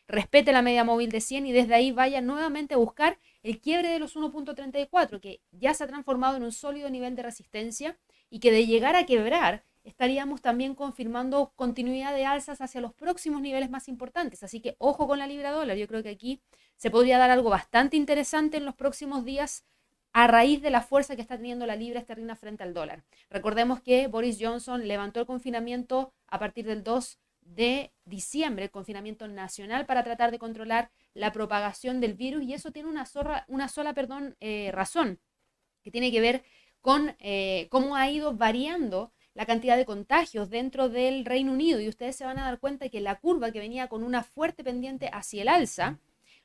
respete 0.06 0.52
la 0.52 0.62
media 0.62 0.84
móvil 0.84 1.10
de 1.10 1.20
100 1.20 1.46
y 1.46 1.52
desde 1.52 1.74
ahí 1.74 1.90
vaya 1.90 2.20
nuevamente 2.20 2.74
a 2.74 2.78
buscar 2.78 3.18
el 3.42 3.60
quiebre 3.60 3.88
de 3.88 3.98
los 3.98 4.16
1.34, 4.16 5.20
que 5.20 5.40
ya 5.50 5.74
se 5.74 5.84
ha 5.84 5.88
transformado 5.88 6.36
en 6.36 6.44
un 6.44 6.52
sólido 6.52 6.90
nivel 6.90 7.16
de 7.16 7.22
resistencia 7.22 7.98
y 8.28 8.38
que 8.38 8.52
de 8.52 8.66
llegar 8.66 8.94
a 8.94 9.04
quebrar 9.04 9.64
estaríamos 9.82 10.42
también 10.42 10.74
confirmando 10.74 11.52
continuidad 11.56 12.14
de 12.14 12.26
alzas 12.26 12.60
hacia 12.60 12.82
los 12.82 12.92
próximos 12.92 13.40
niveles 13.40 13.70
más 13.70 13.88
importantes. 13.88 14.42
Así 14.42 14.60
que 14.60 14.76
ojo 14.78 15.08
con 15.08 15.18
la 15.18 15.26
libra 15.26 15.50
dólar. 15.52 15.78
Yo 15.78 15.88
creo 15.88 16.02
que 16.02 16.10
aquí 16.10 16.42
se 16.76 16.90
podría 16.90 17.16
dar 17.16 17.30
algo 17.30 17.48
bastante 17.48 17.96
interesante 17.96 18.58
en 18.58 18.66
los 18.66 18.74
próximos 18.74 19.24
días 19.24 19.64
a 20.12 20.26
raíz 20.26 20.60
de 20.62 20.70
la 20.70 20.82
fuerza 20.82 21.14
que 21.14 21.22
está 21.22 21.36
teniendo 21.36 21.66
la 21.66 21.76
libra 21.76 22.00
esterlina 22.00 22.36
frente 22.36 22.62
al 22.62 22.74
dólar. 22.74 23.04
Recordemos 23.30 23.80
que 23.80 24.08
Boris 24.08 24.38
Johnson 24.40 24.88
levantó 24.88 25.20
el 25.20 25.26
confinamiento 25.26 26.12
a 26.26 26.38
partir 26.38 26.66
del 26.66 26.82
2 26.82 27.18
de 27.42 27.92
diciembre, 28.04 28.64
el 28.64 28.70
confinamiento 28.70 29.26
nacional 29.28 29.86
para 29.86 30.04
tratar 30.04 30.30
de 30.30 30.38
controlar 30.38 30.90
la 31.14 31.32
propagación 31.32 32.00
del 32.00 32.14
virus 32.14 32.44
y 32.44 32.54
eso 32.54 32.70
tiene 32.70 32.88
una, 32.88 33.06
sola 33.06 33.94
eh, 34.40 34.70
razón, 34.72 35.20
que 35.82 35.90
tiene 35.90 36.10
que 36.10 36.20
ver 36.20 36.44
con 36.80 37.16
eh, 37.18 37.68
cómo 37.70 37.96
ha 37.96 38.10
ido 38.10 38.34
variando 38.34 39.12
la 39.34 39.46
cantidad 39.46 39.76
de 39.76 39.84
contagios 39.84 40.50
dentro 40.50 40.88
del 40.88 41.24
Reino 41.24 41.52
Unido 41.52 41.80
y 41.80 41.88
ustedes 41.88 42.16
se 42.16 42.24
van 42.24 42.38
a 42.38 42.44
dar 42.44 42.58
cuenta 42.58 42.88
que 42.88 43.00
la 43.00 43.18
curva 43.20 43.52
que 43.52 43.60
venía 43.60 43.88
con 43.88 44.02
una 44.02 44.22
fuerte 44.22 44.64
pendiente 44.64 45.08
hacia 45.12 45.42
el 45.42 45.48
alza, 45.48 45.98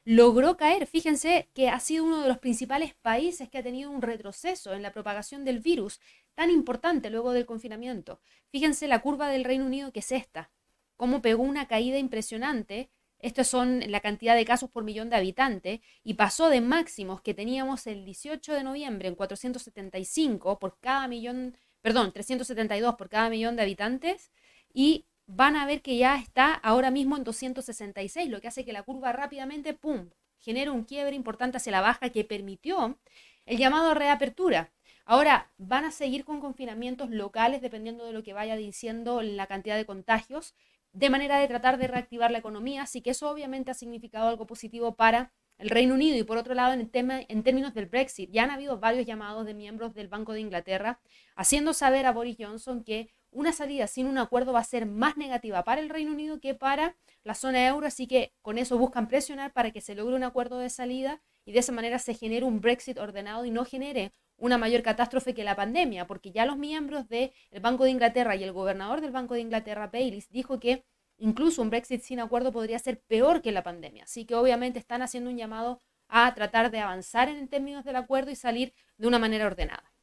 logró 0.06 0.56
caer. 0.56 0.86
Fíjense 0.86 1.50
que 1.54 1.68
ha 1.68 1.80
sido 1.80 2.06
uno 2.06 2.22
de 2.22 2.28
los 2.28 2.38
principales 2.38 2.94
países 2.94 3.50
que 3.50 3.58
ha 3.58 3.64
tenido 3.64 3.90
un 3.90 4.04
retroceso 4.04 4.74
en 4.74 4.84
la 4.84 4.94
propagación 4.94 5.44
del 5.44 5.60
virus 5.60 6.00
tan 6.36 6.52
importante 6.52 7.10
luego 7.10 7.34
del 7.34 7.46
confinamiento. 7.46 8.22
Fíjense 8.50 8.88
la 8.88 9.02
curva 9.02 9.30
del 9.30 9.44
Reino 9.44 9.66
Unido 9.66 9.92
que 9.92 10.00
es 10.00 10.12
esta, 10.12 10.52
cómo 10.96 11.22
pegó 11.22 11.44
una 11.44 11.68
caída 11.68 11.98
impresionante. 11.98 12.92
Estos 13.18 13.48
son 13.48 13.80
la 13.88 14.02
cantidad 14.02 14.36
de 14.36 14.46
casos 14.46 14.70
por 14.70 14.84
millón 14.84 15.10
de 15.10 15.16
habitantes 15.16 15.80
y 16.04 16.14
pasó 16.14 16.50
de 16.50 16.62
máximos 16.62 17.22
que 17.22 17.34
teníamos 17.34 17.88
el 17.88 18.06
18 18.06 18.54
de 18.54 18.64
noviembre 18.64 19.08
en 19.08 19.16
475 19.16 20.60
por 20.60 20.78
cada 20.80 21.08
millón, 21.08 21.58
perdón, 21.82 22.12
372 22.14 22.96
por 22.96 23.10
cada 23.10 23.30
millón 23.30 23.56
de 23.56 23.64
habitantes 23.64 24.32
y 24.72 25.06
van 25.28 25.56
a 25.56 25.66
ver 25.66 25.82
que 25.82 25.98
ya 25.98 26.18
está 26.18 26.54
ahora 26.54 26.92
mismo 26.92 27.18
en 27.18 27.24
266, 27.24 28.30
lo 28.30 28.42
que 28.42 28.48
hace 28.48 28.66
que 28.66 28.74
la 28.74 28.84
curva 28.84 29.12
rápidamente, 29.12 29.74
¡pum!, 29.74 30.10
genere 30.40 30.70
un 30.70 30.84
quiebre 30.84 31.16
importante 31.16 31.58
hacia 31.58 31.72
la 31.72 31.82
baja 31.82 32.10
que 32.10 32.24
permitió 32.24 33.00
el 33.46 33.58
llamado 33.58 33.92
a 33.92 33.94
reapertura. 33.94 34.72
Ahora, 35.06 35.52
van 35.58 35.86
a 35.86 35.92
seguir 35.92 36.26
con 36.26 36.40
confinamientos 36.40 37.10
locales 37.12 37.62
dependiendo 37.62 38.06
de 38.06 38.14
lo 38.14 38.24
que 38.24 38.34
vaya 38.34 38.56
diciendo 38.56 39.22
la 39.22 39.48
cantidad 39.48 39.76
de 39.76 39.86
contagios, 39.86 40.56
de 40.94 41.10
manera 41.10 41.40
de 41.40 41.48
tratar 41.48 41.78
de 41.78 41.88
reactivar 41.88 42.32
la 42.32 42.38
economía, 42.38 42.84
así 42.84 43.02
que 43.02 43.12
eso 43.12 43.30
obviamente 43.30 43.70
ha 43.70 43.74
significado 43.74 44.30
algo 44.30 44.48
positivo 44.48 44.96
para 44.96 45.34
el 45.58 45.70
Reino 45.70 45.94
Unido 45.94 46.18
y 46.18 46.24
por 46.24 46.38
otro 46.38 46.54
lado 46.54 46.74
en, 46.74 46.82
el 46.82 46.90
tema, 46.90 47.20
en 47.28 47.44
términos 47.44 47.74
del 47.74 47.86
Brexit, 47.86 48.32
ya 48.32 48.44
han 48.44 48.52
habido 48.52 48.80
varios 48.80 49.06
llamados 49.06 49.46
de 49.46 49.54
miembros 49.54 49.94
del 49.94 50.08
Banco 50.08 50.34
de 50.34 50.42
Inglaterra 50.42 51.00
haciendo 51.36 51.74
saber 51.74 52.06
a 52.06 52.12
Boris 52.12 52.38
Johnson 52.40 52.84
que 52.84 53.10
una 53.36 53.52
salida 53.52 53.86
sin 53.88 54.08
un 54.08 54.18
acuerdo 54.18 54.54
va 54.54 54.62
a 54.62 54.64
ser 54.64 54.86
más 54.86 55.18
negativa 55.18 55.64
para 55.64 55.82
el 55.82 55.90
Reino 55.90 56.12
Unido 56.12 56.40
que 56.40 56.56
para 56.56 56.96
la 57.24 57.36
zona 57.36 57.68
euro, 57.68 57.86
así 57.86 58.08
que 58.08 58.34
con 58.42 58.58
eso 58.58 58.78
buscan 58.78 59.10
presionar 59.10 59.52
para 59.52 59.72
que 59.72 59.82
se 59.82 59.94
logre 59.94 60.16
un 60.16 60.24
acuerdo 60.24 60.58
de 60.58 60.70
salida 60.70 61.22
y 61.44 61.52
de 61.52 61.60
esa 61.60 61.74
manera 61.74 62.00
se 62.00 62.14
genere 62.14 62.46
un 62.46 62.62
Brexit 62.62 62.98
ordenado 62.98 63.44
y 63.44 63.52
no 63.52 63.66
genere 63.66 64.14
una 64.38 64.58
mayor 64.58 64.84
catástrofe 64.84 65.34
que 65.34 65.44
la 65.44 65.56
pandemia, 65.56 66.08
porque 66.08 66.32
ya 66.32 66.46
los 66.46 66.58
miembros 66.58 67.10
del 67.10 67.32
Banco 67.62 67.84
de 67.84 67.92
Inglaterra 67.92 68.36
y 68.38 68.44
el 68.44 68.54
gobernador 68.54 69.02
del 69.02 69.12
Banco 69.12 69.34
de 69.34 69.42
Inglaterra, 69.42 69.90
Baylis, 69.92 70.30
dijo 70.30 70.60
que 70.60 70.86
incluso 71.18 71.62
un 71.62 71.70
Brexit 71.70 72.02
sin 72.02 72.22
acuerdo 72.22 72.54
podría 72.54 72.80
ser 72.80 73.02
peor 73.02 73.42
que 73.42 73.52
la 73.52 73.64
pandemia. 73.64 74.06
Así 74.06 74.26
que 74.26 74.36
obviamente 74.36 74.80
están 74.80 75.02
haciendo 75.02 75.30
un 75.30 75.38
llamado 75.38 75.80
a 76.08 76.34
tratar 76.36 76.72
de 76.72 76.80
avanzar 76.80 77.28
en 77.28 77.48
términos 77.50 77.84
del 77.84 77.98
acuerdo 77.98 78.32
y 78.32 78.36
salir 78.36 78.74
de 78.98 79.08
una 79.08 79.20
manera 79.20 79.46
ordenada. 79.46 79.95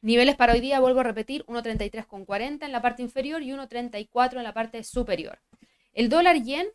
Niveles 0.00 0.36
para 0.36 0.52
hoy 0.52 0.60
día, 0.60 0.78
vuelvo 0.78 1.00
a 1.00 1.02
repetir, 1.02 1.44
1.33,40 1.46 2.64
en 2.64 2.72
la 2.72 2.80
parte 2.80 3.02
inferior 3.02 3.42
y 3.42 3.50
1.34 3.50 4.36
en 4.36 4.42
la 4.44 4.54
parte 4.54 4.84
superior. 4.84 5.40
El 5.92 6.08
dólar 6.08 6.40
yen, 6.40 6.68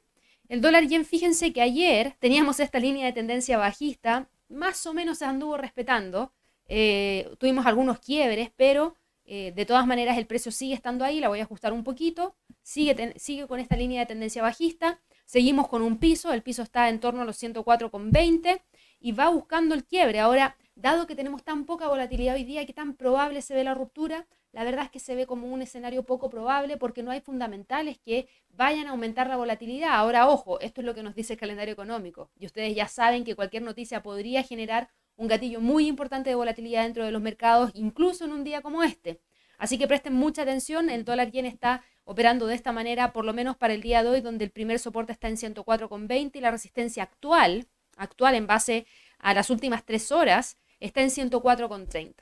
el 0.49 0.59
dólar 0.59 0.85
yen, 0.87 1.05
fíjense 1.05 1.53
que 1.53 1.61
ayer 1.61 2.17
teníamos 2.19 2.59
esta 2.59 2.79
línea 2.79 3.05
de 3.05 3.13
tendencia 3.13 3.57
bajista, 3.57 4.29
más 4.49 4.85
o 4.85 4.93
menos 4.93 5.19
se 5.19 5.25
anduvo 5.25 5.55
respetando, 5.55 6.33
eh, 6.67 7.29
tuvimos 7.39 7.65
algunos 7.65 7.99
quiebres, 7.99 8.51
pero 8.57 8.97
eh, 9.25 9.53
de 9.55 9.65
todas 9.65 9.87
maneras 9.87 10.17
el 10.17 10.27
precio 10.27 10.51
sigue 10.51 10.73
estando 10.73 11.05
ahí, 11.05 11.21
la 11.21 11.29
voy 11.29 11.39
a 11.39 11.43
ajustar 11.43 11.71
un 11.71 11.85
poquito, 11.85 12.35
sigue, 12.61 13.13
sigue 13.17 13.47
con 13.47 13.61
esta 13.61 13.77
línea 13.77 14.01
de 14.01 14.05
tendencia 14.05 14.41
bajista, 14.41 14.99
seguimos 15.23 15.69
con 15.69 15.81
un 15.81 15.97
piso, 15.97 16.33
el 16.33 16.43
piso 16.43 16.61
está 16.61 16.89
en 16.89 16.99
torno 16.99 17.21
a 17.21 17.25
los 17.25 17.41
104,20 17.41 18.61
y 18.99 19.13
va 19.13 19.29
buscando 19.29 19.75
el 19.75 19.85
quiebre. 19.85 20.19
Ahora, 20.19 20.57
dado 20.75 21.07
que 21.07 21.15
tenemos 21.15 21.43
tan 21.43 21.65
poca 21.65 21.87
volatilidad 21.87 22.35
hoy 22.35 22.43
día 22.43 22.61
y 22.61 22.65
que 22.65 22.73
tan 22.73 22.95
probable 22.95 23.41
se 23.41 23.53
ve 23.53 23.63
la 23.63 23.73
ruptura, 23.73 24.27
la 24.51 24.63
verdad 24.63 24.85
es 24.85 24.91
que 24.91 24.99
se 24.99 25.15
ve 25.15 25.25
como 25.25 25.47
un 25.47 25.61
escenario 25.61 26.03
poco 26.03 26.29
probable 26.29 26.77
porque 26.77 27.03
no 27.03 27.11
hay 27.11 27.21
fundamentales 27.21 27.97
que 27.97 28.27
vayan 28.49 28.87
a 28.87 28.91
aumentar 28.91 29.27
la 29.27 29.37
volatilidad. 29.37 29.91
Ahora, 29.93 30.27
ojo, 30.27 30.59
esto 30.59 30.81
es 30.81 30.85
lo 30.85 30.93
que 30.93 31.03
nos 31.03 31.15
dice 31.15 31.33
el 31.33 31.39
calendario 31.39 31.73
económico 31.73 32.29
y 32.37 32.45
ustedes 32.45 32.75
ya 32.75 32.87
saben 32.87 33.23
que 33.23 33.35
cualquier 33.35 33.63
noticia 33.63 34.03
podría 34.03 34.43
generar 34.43 34.89
un 35.15 35.27
gatillo 35.27 35.59
muy 35.59 35.87
importante 35.87 36.29
de 36.29 36.35
volatilidad 36.35 36.83
dentro 36.83 37.05
de 37.05 37.11
los 37.11 37.21
mercados, 37.21 37.71
incluso 37.73 38.25
en 38.25 38.31
un 38.31 38.43
día 38.43 38.61
como 38.61 38.83
este. 38.83 39.21
Así 39.57 39.77
que 39.77 39.87
presten 39.87 40.13
mucha 40.13 40.41
atención, 40.41 40.89
el 40.89 41.05
dólar 41.05 41.31
yen 41.31 41.45
está 41.45 41.83
operando 42.03 42.47
de 42.47 42.55
esta 42.55 42.71
manera, 42.71 43.13
por 43.13 43.23
lo 43.23 43.33
menos 43.33 43.55
para 43.55 43.73
el 43.73 43.81
día 43.81 44.03
de 44.03 44.09
hoy, 44.09 44.21
donde 44.21 44.45
el 44.45 44.51
primer 44.51 44.79
soporte 44.79 45.13
está 45.13 45.29
en 45.29 45.37
104,20 45.37 46.31
y 46.35 46.41
la 46.41 46.51
resistencia 46.51 47.03
actual 47.03 47.67
actual 47.97 48.35
en 48.35 48.47
base 48.47 48.85
a 49.19 49.33
las 49.33 49.49
últimas 49.49 49.85
tres 49.85 50.11
horas 50.11 50.57
está 50.83 51.01
en 51.01 51.09
104,30. 51.09 52.15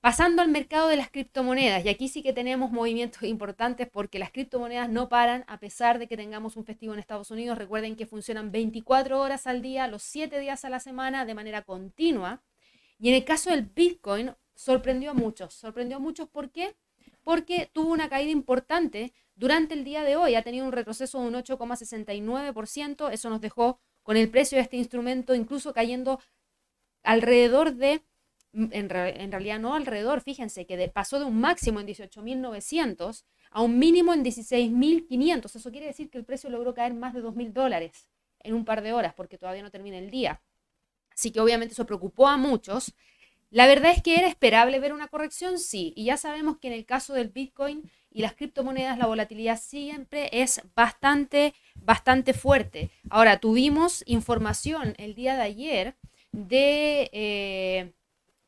Pasando 0.00 0.42
al 0.42 0.48
mercado 0.48 0.88
de 0.88 0.96
las 0.96 1.10
criptomonedas, 1.10 1.84
y 1.84 1.88
aquí 1.88 2.08
sí 2.08 2.22
que 2.22 2.32
tenemos 2.32 2.70
movimientos 2.70 3.22
importantes 3.22 3.88
porque 3.90 4.18
las 4.18 4.30
criptomonedas 4.30 4.88
no 4.90 5.08
paran 5.08 5.44
a 5.48 5.58
pesar 5.58 5.98
de 5.98 6.06
que 6.06 6.16
tengamos 6.16 6.56
un 6.56 6.64
festivo 6.64 6.92
en 6.92 7.00
Estados 7.00 7.30
Unidos. 7.30 7.56
Recuerden 7.58 7.96
que 7.96 8.06
funcionan 8.06 8.52
24 8.52 9.18
horas 9.20 9.46
al 9.46 9.62
día, 9.62 9.88
los 9.88 10.02
7 10.02 10.38
días 10.38 10.64
a 10.64 10.68
la 10.68 10.78
semana, 10.78 11.24
de 11.24 11.34
manera 11.34 11.62
continua. 11.62 12.42
Y 12.98 13.08
en 13.08 13.14
el 13.14 13.24
caso 13.24 13.50
del 13.50 13.62
Bitcoin, 13.62 14.34
sorprendió 14.54 15.12
a 15.12 15.14
muchos. 15.14 15.54
Sorprendió 15.54 15.96
a 15.96 16.00
muchos, 16.00 16.28
¿por 16.28 16.50
qué? 16.50 16.76
Porque 17.22 17.70
tuvo 17.72 17.90
una 17.90 18.10
caída 18.10 18.30
importante 18.30 19.14
durante 19.34 19.74
el 19.74 19.84
día 19.84 20.04
de 20.04 20.16
hoy. 20.16 20.34
Ha 20.34 20.42
tenido 20.42 20.66
un 20.66 20.72
retroceso 20.72 21.20
de 21.20 21.28
un 21.28 21.34
8,69%. 21.34 23.10
Eso 23.10 23.30
nos 23.30 23.40
dejó 23.40 23.80
con 24.02 24.18
el 24.18 24.30
precio 24.30 24.56
de 24.56 24.62
este 24.62 24.76
instrumento 24.76 25.34
incluso 25.34 25.72
cayendo 25.72 26.20
alrededor 27.04 27.76
de, 27.76 28.02
mm, 28.52 28.66
en, 28.72 28.88
realidad 28.88 29.60
no 29.60 29.74
alrededor, 29.74 30.20
fíjense 30.20 30.66
que 30.66 30.88
pasó 30.88 31.20
de 31.20 31.26
un 31.26 31.40
máximo 31.40 31.78
en 31.78 31.86
18.900 31.86 33.24
a 33.50 33.62
un 33.62 33.78
mínimo 33.78 34.12
en 34.12 34.24
16.500. 34.24 35.54
Eso 35.54 35.70
quiere 35.70 35.86
decir 35.86 36.10
que 36.10 36.18
el 36.18 36.24
precio 36.24 36.50
logró 36.50 36.74
caer 36.74 36.94
más 36.94 37.14
de 37.14 37.22
2.000 37.22 37.52
dólares 37.52 38.08
en 38.40 38.54
un 38.54 38.64
par 38.64 38.82
de 38.82 38.92
horas 38.92 39.14
porque 39.14 39.38
todavía 39.38 39.62
no 39.62 39.70
termina 39.70 39.98
el 39.98 40.10
día. 40.10 40.42
Así 41.12 41.30
que 41.30 41.40
obviamente 41.40 41.74
eso 41.74 41.86
preocupó 41.86 42.26
a 42.26 42.36
muchos. 42.36 42.92
La 43.50 43.68
verdad 43.68 43.92
es 43.92 44.02
que 44.02 44.16
era 44.16 44.26
esperable 44.26 44.80
ver 44.80 44.92
una 44.92 45.06
corrección, 45.06 45.60
sí, 45.60 45.92
y 45.94 46.06
ya 46.06 46.16
sabemos 46.16 46.58
que 46.58 46.66
en 46.66 46.72
el 46.72 46.84
caso 46.84 47.14
del 47.14 47.28
Bitcoin 47.28 47.88
y 48.10 48.22
las 48.22 48.34
criptomonedas 48.34 48.98
la 48.98 49.06
volatilidad 49.06 49.60
siempre 49.60 50.28
es 50.32 50.60
bastante, 50.74 51.54
bastante 51.76 52.34
fuerte. 52.34 52.90
Ahora, 53.10 53.38
tuvimos 53.38 54.02
información 54.06 54.94
el 54.98 55.14
día 55.14 55.36
de 55.36 55.42
ayer 55.42 55.96
de 56.34 57.10
eh, 57.12 57.92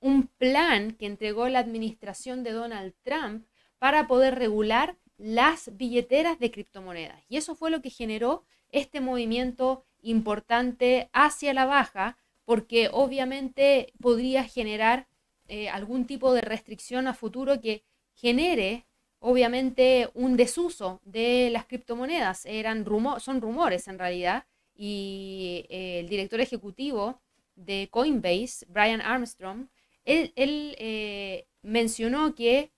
un 0.01 0.27
plan 0.27 0.93
que 0.93 1.07
entregó 1.07 1.49
la 1.49 1.61
administración 1.61 2.43
de 2.43 2.51
Donald 2.51 2.95
Trump 3.03 3.47
para 3.79 4.07
poder 4.09 4.35
regular 4.35 4.97
las 5.19 5.77
billeteras 5.77 6.39
de 6.39 6.51
criptomonedas. 6.51 7.23
Y 7.29 7.37
eso 7.37 7.55
fue 7.55 7.71
lo 7.71 7.81
que 7.81 7.91
generó 7.91 8.43
este 8.71 9.01
movimiento 9.01 9.85
importante 10.03 11.09
hacia 11.13 11.55
la 11.55 11.65
baja, 11.65 12.19
porque 12.45 12.91
obviamente 12.93 13.93
podría 14.01 14.45
generar 14.45 15.07
eh, 15.49 15.69
algún 15.69 16.07
tipo 16.07 16.35
de 16.35 16.41
restricción 16.41 17.07
a 17.07 17.15
futuro 17.15 17.61
que 17.61 17.85
genere 18.15 18.87
obviamente 19.21 20.11
un 20.15 20.37
desuso 20.37 21.01
de 21.05 21.51
las 21.51 21.67
criptomonedas. 21.67 22.47
Eran 22.47 22.85
son 23.21 23.41
rumores 23.41 23.89
en 23.89 23.99
realidad. 23.99 24.45
Y 24.75 25.65
eh, 25.71 26.01
el 26.01 26.09
director 26.09 26.41
ejecutivo 26.41 27.21
de 27.57 27.89
Coinbase, 27.91 28.67
Brian 28.69 29.01
Armstrong, 29.01 29.69
él, 30.05 30.33
eh, 30.37 31.49
mencionó 31.63 32.35
que 32.35 32.73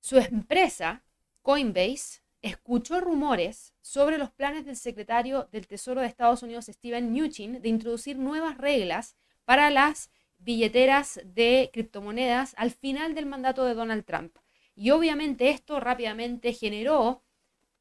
su 0.00 0.18
empresa, 0.18 1.04
Coinbase, 1.42 2.22
escuchó 2.42 3.00
rumores 3.00 3.74
sobre 3.80 4.18
los 4.18 4.30
planes 4.30 4.64
del 4.64 4.76
secretario 4.76 5.48
del 5.52 5.66
Tesoro 5.66 6.00
de 6.00 6.06
Estados 6.06 6.42
Unidos, 6.42 6.66
Steven 6.66 7.12
Mnuchin, 7.12 7.60
de 7.62 7.68
introducir 7.68 8.18
nuevas 8.18 8.58
reglas 8.58 9.16
para 9.44 9.70
las 9.70 10.10
billeteras 10.38 11.20
de 11.24 11.70
criptomonedas 11.72 12.54
al 12.56 12.70
final 12.70 13.14
del 13.14 13.26
mandato 13.26 13.64
de 13.64 13.74
Donald 13.74 14.04
Trump. 14.04 14.36
Y 14.74 14.90
obviamente 14.90 15.50
esto 15.50 15.78
rápidamente 15.80 16.52
generó 16.54 17.22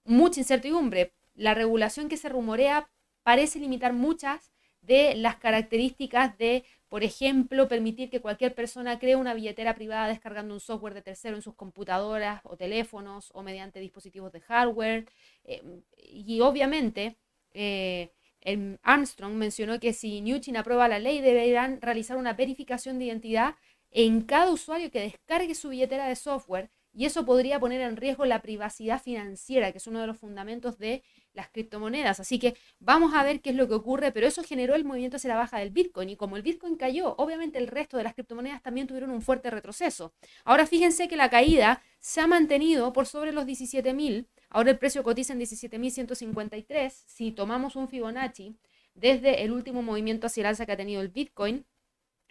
mucha 0.04 0.42
incertidumbre. 0.42 1.14
La 1.34 1.54
regulación 1.54 2.10
que 2.10 2.18
se 2.18 2.28
rumorea 2.28 2.90
parece 3.24 3.60
limitar 3.60 3.94
muchas 3.94 4.52
de 4.90 5.14
las 5.16 5.36
características 5.36 6.36
de, 6.40 6.66
por 6.90 7.04
ejemplo, 7.04 7.68
permitir 7.68 8.10
que 8.10 8.22
cualquier 8.22 8.56
persona 8.56 8.98
cree 8.98 9.16
una 9.16 9.36
billetera 9.36 9.76
privada 9.76 10.08
descargando 10.08 10.56
un 10.56 10.60
software 10.60 10.96
de 10.96 11.04
tercero 11.04 11.36
en 11.36 11.44
sus 11.44 11.54
computadoras 11.54 12.42
o 12.44 12.58
teléfonos 12.58 13.30
o 13.36 13.44
mediante 13.44 13.80
dispositivos 13.80 14.32
de 14.32 14.42
hardware. 14.42 15.06
Eh, 15.44 15.62
y 15.96 16.42
obviamente, 16.42 17.18
eh, 17.54 18.10
Armstrong 18.82 19.36
mencionó 19.36 19.80
que 19.80 19.94
si 19.94 20.22
Newton 20.22 20.58
aprueba 20.58 20.88
la 20.88 20.98
ley, 20.98 21.22
deberán 21.22 21.80
realizar 21.82 22.18
una 22.18 22.34
verificación 22.34 22.98
de 22.98 23.06
identidad 23.06 23.56
en 23.92 24.22
cada 24.22 24.52
usuario 24.52 24.90
que 24.90 25.02
descargue 25.02 25.54
su 25.54 25.70
billetera 25.70 26.08
de 26.08 26.16
software 26.16 26.72
y 26.94 27.06
eso 27.06 27.26
podría 27.26 27.60
poner 27.60 27.82
en 27.82 27.98
riesgo 27.98 28.26
la 28.26 28.42
privacidad 28.42 29.02
financiera, 29.02 29.72
que 29.72 29.78
es 29.78 29.88
uno 29.88 30.02
de 30.02 30.08
los 30.08 30.18
fundamentos 30.18 30.78
de 30.78 31.04
las 31.34 31.50
criptomonedas. 31.50 32.20
Así 32.20 32.40
que 32.40 32.56
vamos 32.80 33.14
a 33.14 33.24
ver 33.24 33.42
qué 33.42 33.52
es 33.52 33.56
lo 33.56 33.68
que 33.68 33.76
ocurre, 33.76 34.12
pero 34.12 34.28
eso 34.28 34.44
generó 34.44 34.76
el 34.76 34.86
movimiento 34.86 35.18
hacia 35.18 35.30
la 35.30 35.36
baja 35.36 35.60
del 35.60 35.70
Bitcoin. 35.70 36.10
Y 36.10 36.16
como 36.16 36.36
el 36.36 36.42
Bitcoin 36.42 36.76
cayó, 36.76 37.16
obviamente 37.18 37.60
el 37.60 37.68
resto 37.68 37.98
de 37.98 38.04
las 38.04 38.14
criptomonedas 38.14 38.62
también 38.62 38.88
tuvieron 38.88 39.12
un 39.12 39.22
fuerte 39.22 39.50
retroceso. 39.50 40.14
Ahora 40.44 40.66
fíjense 40.66 41.08
que 41.08 41.16
la 41.16 41.30
caída 41.30 41.82
se 42.00 42.22
ha 42.22 42.28
mantenido 42.28 42.92
por 42.94 43.06
sobre 43.06 43.32
los 43.32 43.46
17.000. 43.46 44.28
Ahora 44.50 44.72
el 44.72 44.80
precio 44.80 45.04
cotiza 45.04 45.34
en 45.34 45.40
17.153. 45.40 46.90
Si 46.90 47.32
tomamos 47.32 47.76
un 47.76 47.88
Fibonacci 47.88 48.56
desde 48.96 49.44
el 49.44 49.52
último 49.52 49.82
movimiento 49.82 50.28
hacia 50.28 50.42
el 50.42 50.48
alza 50.48 50.66
que 50.66 50.72
ha 50.72 50.78
tenido 50.78 51.02
el 51.02 51.10
Bitcoin, 51.10 51.66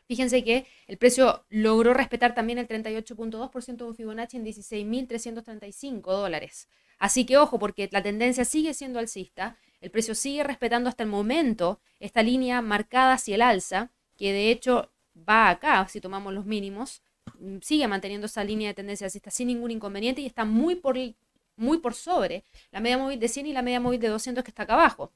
Fíjense 0.08 0.42
que 0.42 0.66
el 0.86 0.96
precio 0.96 1.44
logró 1.50 1.92
respetar 1.92 2.34
también 2.34 2.58
el 2.58 2.66
38.2% 2.66 3.76
de 3.76 3.84
un 3.84 3.94
Fibonacci 3.94 4.38
en 4.38 4.44
16.335 4.46 6.00
dólares. 6.00 6.70
Así 6.98 7.26
que 7.26 7.36
ojo, 7.36 7.58
porque 7.58 7.90
la 7.92 8.02
tendencia 8.02 8.46
sigue 8.46 8.72
siendo 8.72 8.98
alcista, 8.98 9.58
el 9.82 9.90
precio 9.90 10.14
sigue 10.14 10.42
respetando 10.44 10.88
hasta 10.88 11.02
el 11.02 11.10
momento 11.10 11.80
esta 12.00 12.22
línea 12.22 12.62
marcada 12.62 13.12
hacia 13.12 13.34
el 13.34 13.42
alza, 13.42 13.92
que 14.16 14.32
de 14.32 14.50
hecho 14.50 14.90
va 15.28 15.50
acá, 15.50 15.86
si 15.88 16.00
tomamos 16.00 16.32
los 16.32 16.46
mínimos, 16.46 17.02
mm, 17.38 17.58
sigue 17.60 17.86
manteniendo 17.86 18.26
esa 18.26 18.42
línea 18.44 18.68
de 18.68 18.74
tendencia 18.74 19.04
alcista 19.04 19.30
sin 19.30 19.48
ningún 19.48 19.70
inconveniente 19.70 20.22
y 20.22 20.26
está 20.26 20.46
muy 20.46 20.74
por, 20.76 20.96
muy 21.56 21.78
por 21.78 21.92
sobre 21.92 22.44
la 22.72 22.80
media 22.80 22.96
móvil 22.96 23.20
de 23.20 23.28
100 23.28 23.46
y 23.46 23.52
la 23.52 23.62
media 23.62 23.78
móvil 23.78 24.00
de 24.00 24.08
200 24.08 24.42
que 24.42 24.50
está 24.50 24.62
acá 24.62 24.72
abajo. 24.72 25.12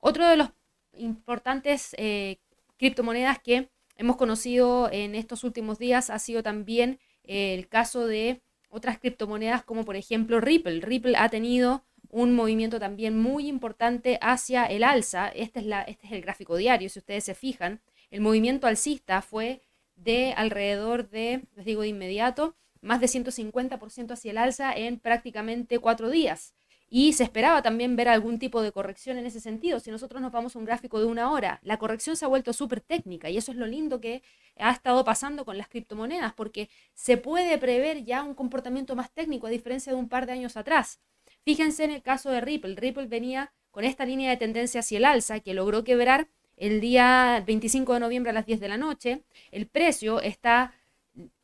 Otro 0.00 0.28
de 0.28 0.36
los 0.36 0.50
importantes 0.92 1.94
eh, 1.98 2.40
criptomonedas 2.76 3.38
que 3.38 3.70
hemos 3.96 4.16
conocido 4.16 4.88
en 4.90 5.14
estos 5.14 5.44
últimos 5.44 5.78
días 5.78 6.10
ha 6.10 6.18
sido 6.18 6.42
también 6.42 6.98
eh, 7.24 7.54
el 7.54 7.68
caso 7.68 8.06
de 8.06 8.42
otras 8.68 8.98
criptomonedas 8.98 9.62
como 9.62 9.84
por 9.84 9.96
ejemplo 9.96 10.40
Ripple. 10.40 10.80
Ripple 10.80 11.16
ha 11.16 11.28
tenido 11.28 11.84
un 12.10 12.34
movimiento 12.34 12.78
también 12.78 13.18
muy 13.18 13.48
importante 13.48 14.18
hacia 14.20 14.66
el 14.66 14.84
alza. 14.84 15.28
Este 15.28 15.60
es, 15.60 15.66
la, 15.66 15.82
este 15.82 16.06
es 16.06 16.12
el 16.12 16.22
gráfico 16.22 16.56
diario, 16.56 16.88
si 16.88 16.98
ustedes 16.98 17.24
se 17.24 17.34
fijan. 17.34 17.80
El 18.10 18.20
movimiento 18.20 18.66
alcista 18.66 19.22
fue 19.22 19.62
de 19.96 20.32
alrededor 20.36 21.08
de, 21.08 21.42
les 21.54 21.64
digo 21.64 21.82
de 21.82 21.88
inmediato, 21.88 22.56
más 22.80 23.00
de 23.00 23.06
150% 23.06 24.12
hacia 24.12 24.30
el 24.30 24.38
alza 24.38 24.72
en 24.72 25.00
prácticamente 25.00 25.78
cuatro 25.78 26.10
días. 26.10 26.54
Y 26.96 27.14
se 27.14 27.24
esperaba 27.24 27.60
también 27.60 27.96
ver 27.96 28.08
algún 28.08 28.38
tipo 28.38 28.62
de 28.62 28.70
corrección 28.70 29.18
en 29.18 29.26
ese 29.26 29.40
sentido. 29.40 29.80
Si 29.80 29.90
nosotros 29.90 30.22
nos 30.22 30.30
vamos 30.30 30.54
a 30.54 30.60
un 30.60 30.64
gráfico 30.64 31.00
de 31.00 31.06
una 31.06 31.32
hora, 31.32 31.58
la 31.64 31.76
corrección 31.76 32.14
se 32.14 32.24
ha 32.24 32.28
vuelto 32.28 32.52
súper 32.52 32.80
técnica 32.80 33.28
y 33.28 33.36
eso 33.36 33.50
es 33.50 33.58
lo 33.58 33.66
lindo 33.66 34.00
que 34.00 34.22
ha 34.56 34.70
estado 34.70 35.04
pasando 35.04 35.44
con 35.44 35.58
las 35.58 35.66
criptomonedas, 35.66 36.34
porque 36.34 36.70
se 36.92 37.16
puede 37.16 37.58
prever 37.58 38.04
ya 38.04 38.22
un 38.22 38.34
comportamiento 38.34 38.94
más 38.94 39.10
técnico 39.10 39.48
a 39.48 39.50
diferencia 39.50 39.92
de 39.92 39.98
un 39.98 40.08
par 40.08 40.26
de 40.26 40.34
años 40.34 40.56
atrás. 40.56 41.00
Fíjense 41.42 41.82
en 41.82 41.90
el 41.90 42.00
caso 42.00 42.30
de 42.30 42.40
Ripple. 42.40 42.76
Ripple 42.76 43.06
venía 43.06 43.52
con 43.72 43.82
esta 43.82 44.06
línea 44.06 44.30
de 44.30 44.36
tendencia 44.36 44.78
hacia 44.78 44.98
el 44.98 45.04
alza 45.04 45.40
que 45.40 45.52
logró 45.52 45.82
quebrar 45.82 46.28
el 46.56 46.80
día 46.80 47.42
25 47.44 47.94
de 47.94 47.98
noviembre 47.98 48.30
a 48.30 48.34
las 48.34 48.46
10 48.46 48.60
de 48.60 48.68
la 48.68 48.76
noche. 48.78 49.24
El 49.50 49.66
precio 49.66 50.20
está 50.20 50.72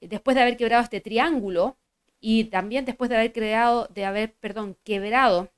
después 0.01 0.37
de 0.37 0.43
haber 0.43 0.57
quebrado 0.57 0.85
este 0.85 1.01
triángulo 1.01 1.77
y 2.21 2.45
también 2.45 2.85
después 2.85 3.11
de 3.11 3.17
haber 3.17 3.33
creado, 3.33 3.89
de 3.93 4.05
haber, 4.05 4.35
perdón, 4.35 4.77
quebrado 4.85 5.51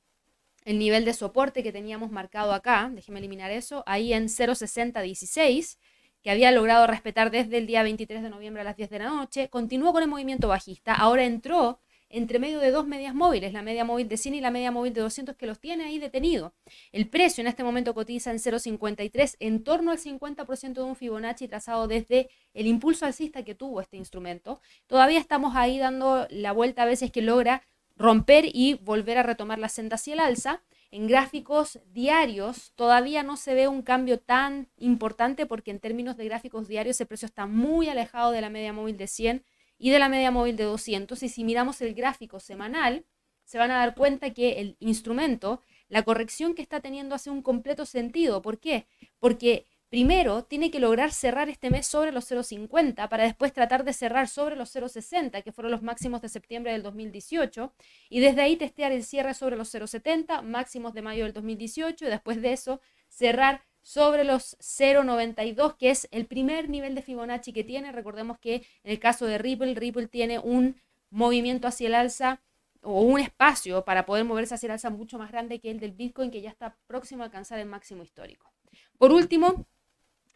el 0.65 0.79
nivel 0.79 1.05
de 1.05 1.13
soporte 1.13 1.63
que 1.63 1.73
teníamos 1.73 2.11
marcado 2.11 2.53
acá, 2.53 2.91
déjeme 2.95 3.19
eliminar 3.19 3.51
eso, 3.51 3.83
ahí 3.87 4.13
en 4.13 4.29
0.6016, 4.29 5.79
que 6.23 6.31
había 6.31 6.53
logrado 6.53 6.87
respetar 6.87 7.33
desde 7.33 7.59
el 7.59 7.67
día 7.67 7.83
23 7.83 8.23
de 8.23 8.31
noviembre 8.31 8.63
a 8.63 8.65
las 8.65 8.77
10 8.77 8.91
de 8.91 8.99
la 9.01 9.07
noche, 9.07 9.49
continuó 9.49 9.93
con 9.93 10.05
el 10.05 10.09
movimiento 10.09 10.47
bajista, 10.47 10.95
ahora 10.95 11.25
entró 11.25 11.81
entre 12.13 12.39
medio 12.39 12.61
de 12.61 12.71
dos 12.71 12.87
medias 12.87 13.15
móviles, 13.15 13.53
la 13.53 13.63
media 13.63 13.85
móvil 13.85 14.07
de 14.07 14.17
100 14.17 14.35
y 14.35 14.41
la 14.41 14.51
media 14.51 14.71
móvil 14.71 14.93
de 14.93 15.01
200 15.01 15.35
que 15.35 15.47
los 15.47 15.59
tiene 15.59 15.85
ahí 15.85 15.99
detenido. 15.99 16.55
El 16.93 17.09
precio 17.09 17.41
en 17.41 17.49
este 17.49 17.65
momento 17.65 17.95
cotiza 17.95 18.31
en 18.31 18.39
0,53, 18.39 19.37
en 19.41 19.65
torno 19.65 19.91
al 19.91 19.99
50% 19.99 20.75
de 20.75 20.83
un 20.83 20.95
Fibonacci 20.95 21.49
trazado 21.49 21.89
desde 21.89 22.29
el 22.53 22.67
impulso 22.67 23.07
alcista 23.07 23.43
que 23.43 23.55
tuvo 23.55 23.81
este 23.81 23.97
instrumento. 23.97 24.61
Todavía 24.87 25.19
estamos 25.19 25.57
ahí 25.57 25.79
dando 25.79 26.27
la 26.31 26.53
vuelta 26.53 26.83
a 26.83 26.87
veces 26.87 27.11
que 27.11 27.23
logra 27.23 27.63
romper 27.97 28.45
y 28.53 28.75
volver 28.75 29.19
a 29.19 29.23
retomar 29.23 29.59
la 29.59 29.69
senda 29.71 29.95
hacia 29.95 30.15
el 30.15 30.21
alza. 30.21 30.63
En 30.91 31.07
gráficos 31.07 31.81
diarios 31.87 32.73
todavía 32.75 33.23
no 33.23 33.39
se 33.39 33.55
ve 33.55 33.69
un 33.69 33.81
cambio 33.81 34.19
tan 34.19 34.69
importante 34.77 35.47
porque 35.47 35.71
en 35.71 35.81
términos 35.81 36.19
de 36.19 36.27
gráficos 36.27 36.69
diarios 36.69 37.01
el 37.01 37.07
precio 37.07 37.25
está 37.25 37.47
muy 37.47 37.89
alejado 37.89 38.31
de 38.33 38.43
la 38.43 38.51
media 38.51 38.75
móvil 38.75 38.99
de 38.99 39.07
100 39.07 39.43
y 39.83 39.91
de 39.91 39.99
la 39.99 40.09
media 40.09 40.31
móvil 40.31 40.55
de 40.55 40.63
200. 40.63 41.21
Y 41.25 41.29
si 41.29 41.43
miramos 41.43 41.81
el 41.83 41.93
gráfico 41.93 42.39
semanal, 42.39 43.05
se 43.43 43.59
van 43.59 43.73
a 43.73 43.79
dar 43.79 43.97
cuenta 43.97 44.33
que 44.33 44.61
el 44.61 44.77
instrumento, 44.79 45.61
la 45.89 46.05
corrección 46.05 46.55
que 46.55 46.63
está 46.63 46.79
teniendo 46.79 47.17
hace 47.17 47.31
un 47.31 47.43
completo 47.43 47.85
sentido. 47.85 48.43
¿Por 48.43 48.61
qué? 48.61 48.87
Porque 49.19 49.67
primero 49.89 50.45
tiene 50.45 50.71
que 50.71 50.79
lograr 50.79 51.11
cerrar 51.11 51.49
este 51.49 51.69
mes 51.69 51.85
sobre 51.85 52.13
los 52.13 52.31
0,50 52.31 53.09
para 53.09 53.25
después 53.25 53.53
tratar 53.53 53.83
de 53.83 53.93
cerrar 53.93 54.29
sobre 54.29 54.55
los 54.55 54.73
0,60, 54.73 55.43
que 55.43 55.51
fueron 55.51 55.73
los 55.73 55.83
máximos 55.83 56.23
de 56.23 56.29
septiembre 56.29 56.71
del 56.71 56.85
2018, 56.85 57.75
y 58.09 58.21
desde 58.21 58.41
ahí 58.41 58.57
testear 58.57 58.93
el 58.93 59.03
cierre 59.03 59.35
sobre 59.35 59.57
los 59.57 59.75
0,70, 59.75 60.43
máximos 60.43 60.95
de 60.95 61.03
mayo 61.03 61.25
del 61.25 61.33
2018, 61.33 62.07
y 62.07 62.09
después 62.09 62.41
de 62.41 62.53
eso 62.53 62.81
cerrar 63.09 63.65
sobre 63.83 64.25
los 64.25 64.57
0,92, 64.59 65.77
que 65.77 65.91
es 65.91 66.09
el 66.11 66.27
primer 66.27 66.69
nivel 66.69 66.95
de 66.95 67.03
Fibonacci 67.03 67.53
que 67.53 67.65
tiene. 67.65 67.93
Recordemos 67.93 68.39
que 68.39 68.57
en 68.85 68.93
el 68.93 68.99
caso 68.99 69.27
de 69.27 69.39
Ripple, 69.39 69.75
Ripple 69.75 70.07
tiene 70.07 70.39
un 70.39 70.81
movimiento 71.11 71.69
hacia 71.69 71.89
el 71.89 71.95
alza 71.95 72.41
o 72.83 73.03
un 73.03 73.21
espacio 73.21 73.85
para 73.85 74.07
poder 74.07 74.25
moverse 74.25 74.55
hacia 74.55 74.69
el 74.69 74.73
alza 74.73 74.91
mucho 74.91 75.19
más 75.19 75.31
grande 75.31 75.61
que 75.61 75.71
el 75.71 75.81
del 75.81 75.93
Bitcoin, 75.93 76.31
que 76.31 76.41
ya 76.41 76.51
está 76.51 76.77
próximo 76.87 77.23
a 77.23 77.27
alcanzar 77.27 77.59
el 77.59 77.67
máximo 77.67 78.03
histórico. 78.03 78.53
Por 78.99 79.13
último, 79.13 79.67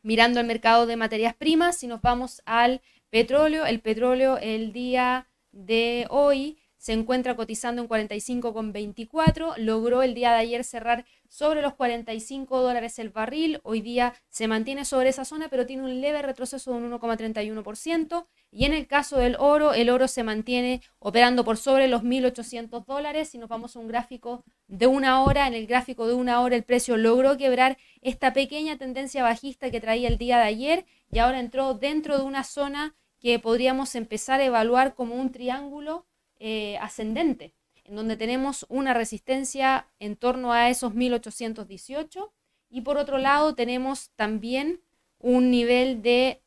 mirando 0.02 0.40
el 0.40 0.46
mercado 0.46 0.86
de 0.86 0.96
materias 0.96 1.34
primas, 1.34 1.78
si 1.78 1.86
nos 1.86 2.02
vamos 2.02 2.42
al 2.44 2.82
petróleo, 3.10 3.64
el 3.66 3.80
petróleo 3.80 4.38
el 4.38 4.72
día 4.72 5.28
de 5.52 6.06
hoy 6.10 6.58
se 6.86 6.92
encuentra 6.92 7.34
cotizando 7.34 7.82
en 7.82 7.88
45,24, 7.88 9.56
logró 9.56 10.04
el 10.04 10.14
día 10.14 10.30
de 10.30 10.38
ayer 10.38 10.62
cerrar 10.62 11.04
sobre 11.28 11.60
los 11.60 11.74
45 11.74 12.62
dólares 12.62 13.00
el 13.00 13.10
barril, 13.10 13.58
hoy 13.64 13.80
día 13.80 14.14
se 14.28 14.46
mantiene 14.46 14.84
sobre 14.84 15.08
esa 15.08 15.24
zona, 15.24 15.48
pero 15.48 15.66
tiene 15.66 15.82
un 15.82 16.00
leve 16.00 16.22
retroceso 16.22 16.70
de 16.70 16.76
un 16.76 16.92
1,31%, 16.92 18.26
y 18.52 18.66
en 18.66 18.72
el 18.72 18.86
caso 18.86 19.18
del 19.18 19.34
oro, 19.40 19.74
el 19.74 19.90
oro 19.90 20.06
se 20.06 20.22
mantiene 20.22 20.80
operando 21.00 21.44
por 21.44 21.56
sobre 21.56 21.88
los 21.88 22.04
1.800 22.04 22.84
dólares, 22.84 23.30
si 23.30 23.38
nos 23.38 23.48
vamos 23.48 23.74
a 23.74 23.80
un 23.80 23.88
gráfico 23.88 24.44
de 24.68 24.86
una 24.86 25.24
hora, 25.24 25.48
en 25.48 25.54
el 25.54 25.66
gráfico 25.66 26.06
de 26.06 26.14
una 26.14 26.40
hora 26.40 26.54
el 26.54 26.62
precio 26.62 26.96
logró 26.96 27.36
quebrar 27.36 27.78
esta 28.00 28.32
pequeña 28.32 28.78
tendencia 28.78 29.24
bajista 29.24 29.72
que 29.72 29.80
traía 29.80 30.06
el 30.06 30.18
día 30.18 30.36
de 30.36 30.44
ayer, 30.44 30.86
y 31.10 31.18
ahora 31.18 31.40
entró 31.40 31.74
dentro 31.74 32.16
de 32.16 32.22
una 32.22 32.44
zona 32.44 32.94
que 33.18 33.40
podríamos 33.40 33.96
empezar 33.96 34.38
a 34.38 34.44
evaluar 34.44 34.94
como 34.94 35.16
un 35.16 35.32
triángulo 35.32 36.06
eh, 36.38 36.76
ascendente, 36.78 37.54
en 37.84 37.96
donde 37.96 38.16
tenemos 38.16 38.66
una 38.68 38.94
resistencia 38.94 39.88
en 39.98 40.16
torno 40.16 40.52
a 40.52 40.70
esos 40.70 40.94
1818 40.94 42.32
y 42.68 42.80
por 42.82 42.98
otro 42.98 43.18
lado 43.18 43.54
tenemos 43.54 44.10
también 44.16 44.80
un 45.18 45.50
nivel 45.50 46.02
de, 46.02 46.42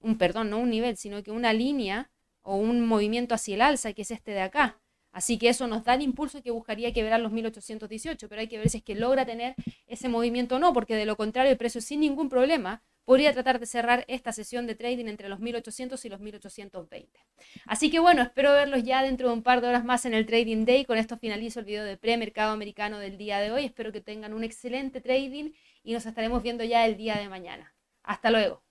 un 0.00 0.18
perdón, 0.18 0.50
no 0.50 0.58
un 0.58 0.70
nivel, 0.70 0.96
sino 0.96 1.22
que 1.22 1.30
una 1.30 1.52
línea 1.52 2.10
o 2.42 2.56
un 2.56 2.86
movimiento 2.86 3.34
hacia 3.34 3.54
el 3.54 3.62
alza, 3.62 3.92
que 3.92 4.02
es 4.02 4.10
este 4.10 4.30
de 4.32 4.40
acá. 4.40 4.78
Así 5.12 5.38
que 5.38 5.48
eso 5.48 5.66
nos 5.66 5.84
da 5.84 5.94
el 5.94 6.02
impulso 6.02 6.42
que 6.42 6.50
buscaría 6.50 6.92
quebrar 6.92 7.20
los 7.20 7.32
1818, 7.32 8.28
pero 8.28 8.40
hay 8.40 8.48
que 8.48 8.58
ver 8.58 8.68
si 8.68 8.78
es 8.78 8.84
que 8.84 8.94
logra 8.94 9.24
tener 9.24 9.54
ese 9.86 10.08
movimiento 10.08 10.56
o 10.56 10.58
no, 10.58 10.72
porque 10.72 10.94
de 10.94 11.06
lo 11.06 11.16
contrario 11.16 11.50
el 11.50 11.56
precio 11.56 11.80
sin 11.80 12.00
ningún 12.00 12.28
problema 12.28 12.82
podría 13.06 13.32
tratar 13.32 13.58
de 13.60 13.66
cerrar 13.66 14.04
esta 14.08 14.32
sesión 14.32 14.66
de 14.66 14.74
trading 14.74 15.06
entre 15.06 15.30
los 15.30 15.40
1800 15.40 16.04
y 16.04 16.08
los 16.10 16.20
1820. 16.20 17.20
Así 17.64 17.90
que 17.90 18.00
bueno, 18.00 18.20
espero 18.20 18.52
verlos 18.52 18.82
ya 18.82 19.02
dentro 19.02 19.28
de 19.28 19.34
un 19.34 19.42
par 19.42 19.62
de 19.62 19.68
horas 19.68 19.84
más 19.84 20.04
en 20.04 20.12
el 20.12 20.26
Trading 20.26 20.66
Day. 20.66 20.84
Con 20.84 20.98
esto 20.98 21.16
finalizo 21.16 21.60
el 21.60 21.66
video 21.66 21.84
de 21.84 21.96
premercado 21.96 22.52
americano 22.52 22.98
del 22.98 23.16
día 23.16 23.38
de 23.38 23.52
hoy. 23.52 23.64
Espero 23.64 23.92
que 23.92 24.00
tengan 24.00 24.34
un 24.34 24.44
excelente 24.44 25.00
trading 25.00 25.52
y 25.82 25.92
nos 25.94 26.04
estaremos 26.04 26.42
viendo 26.42 26.64
ya 26.64 26.84
el 26.84 26.96
día 26.96 27.16
de 27.16 27.28
mañana. 27.28 27.74
Hasta 28.02 28.30
luego. 28.30 28.65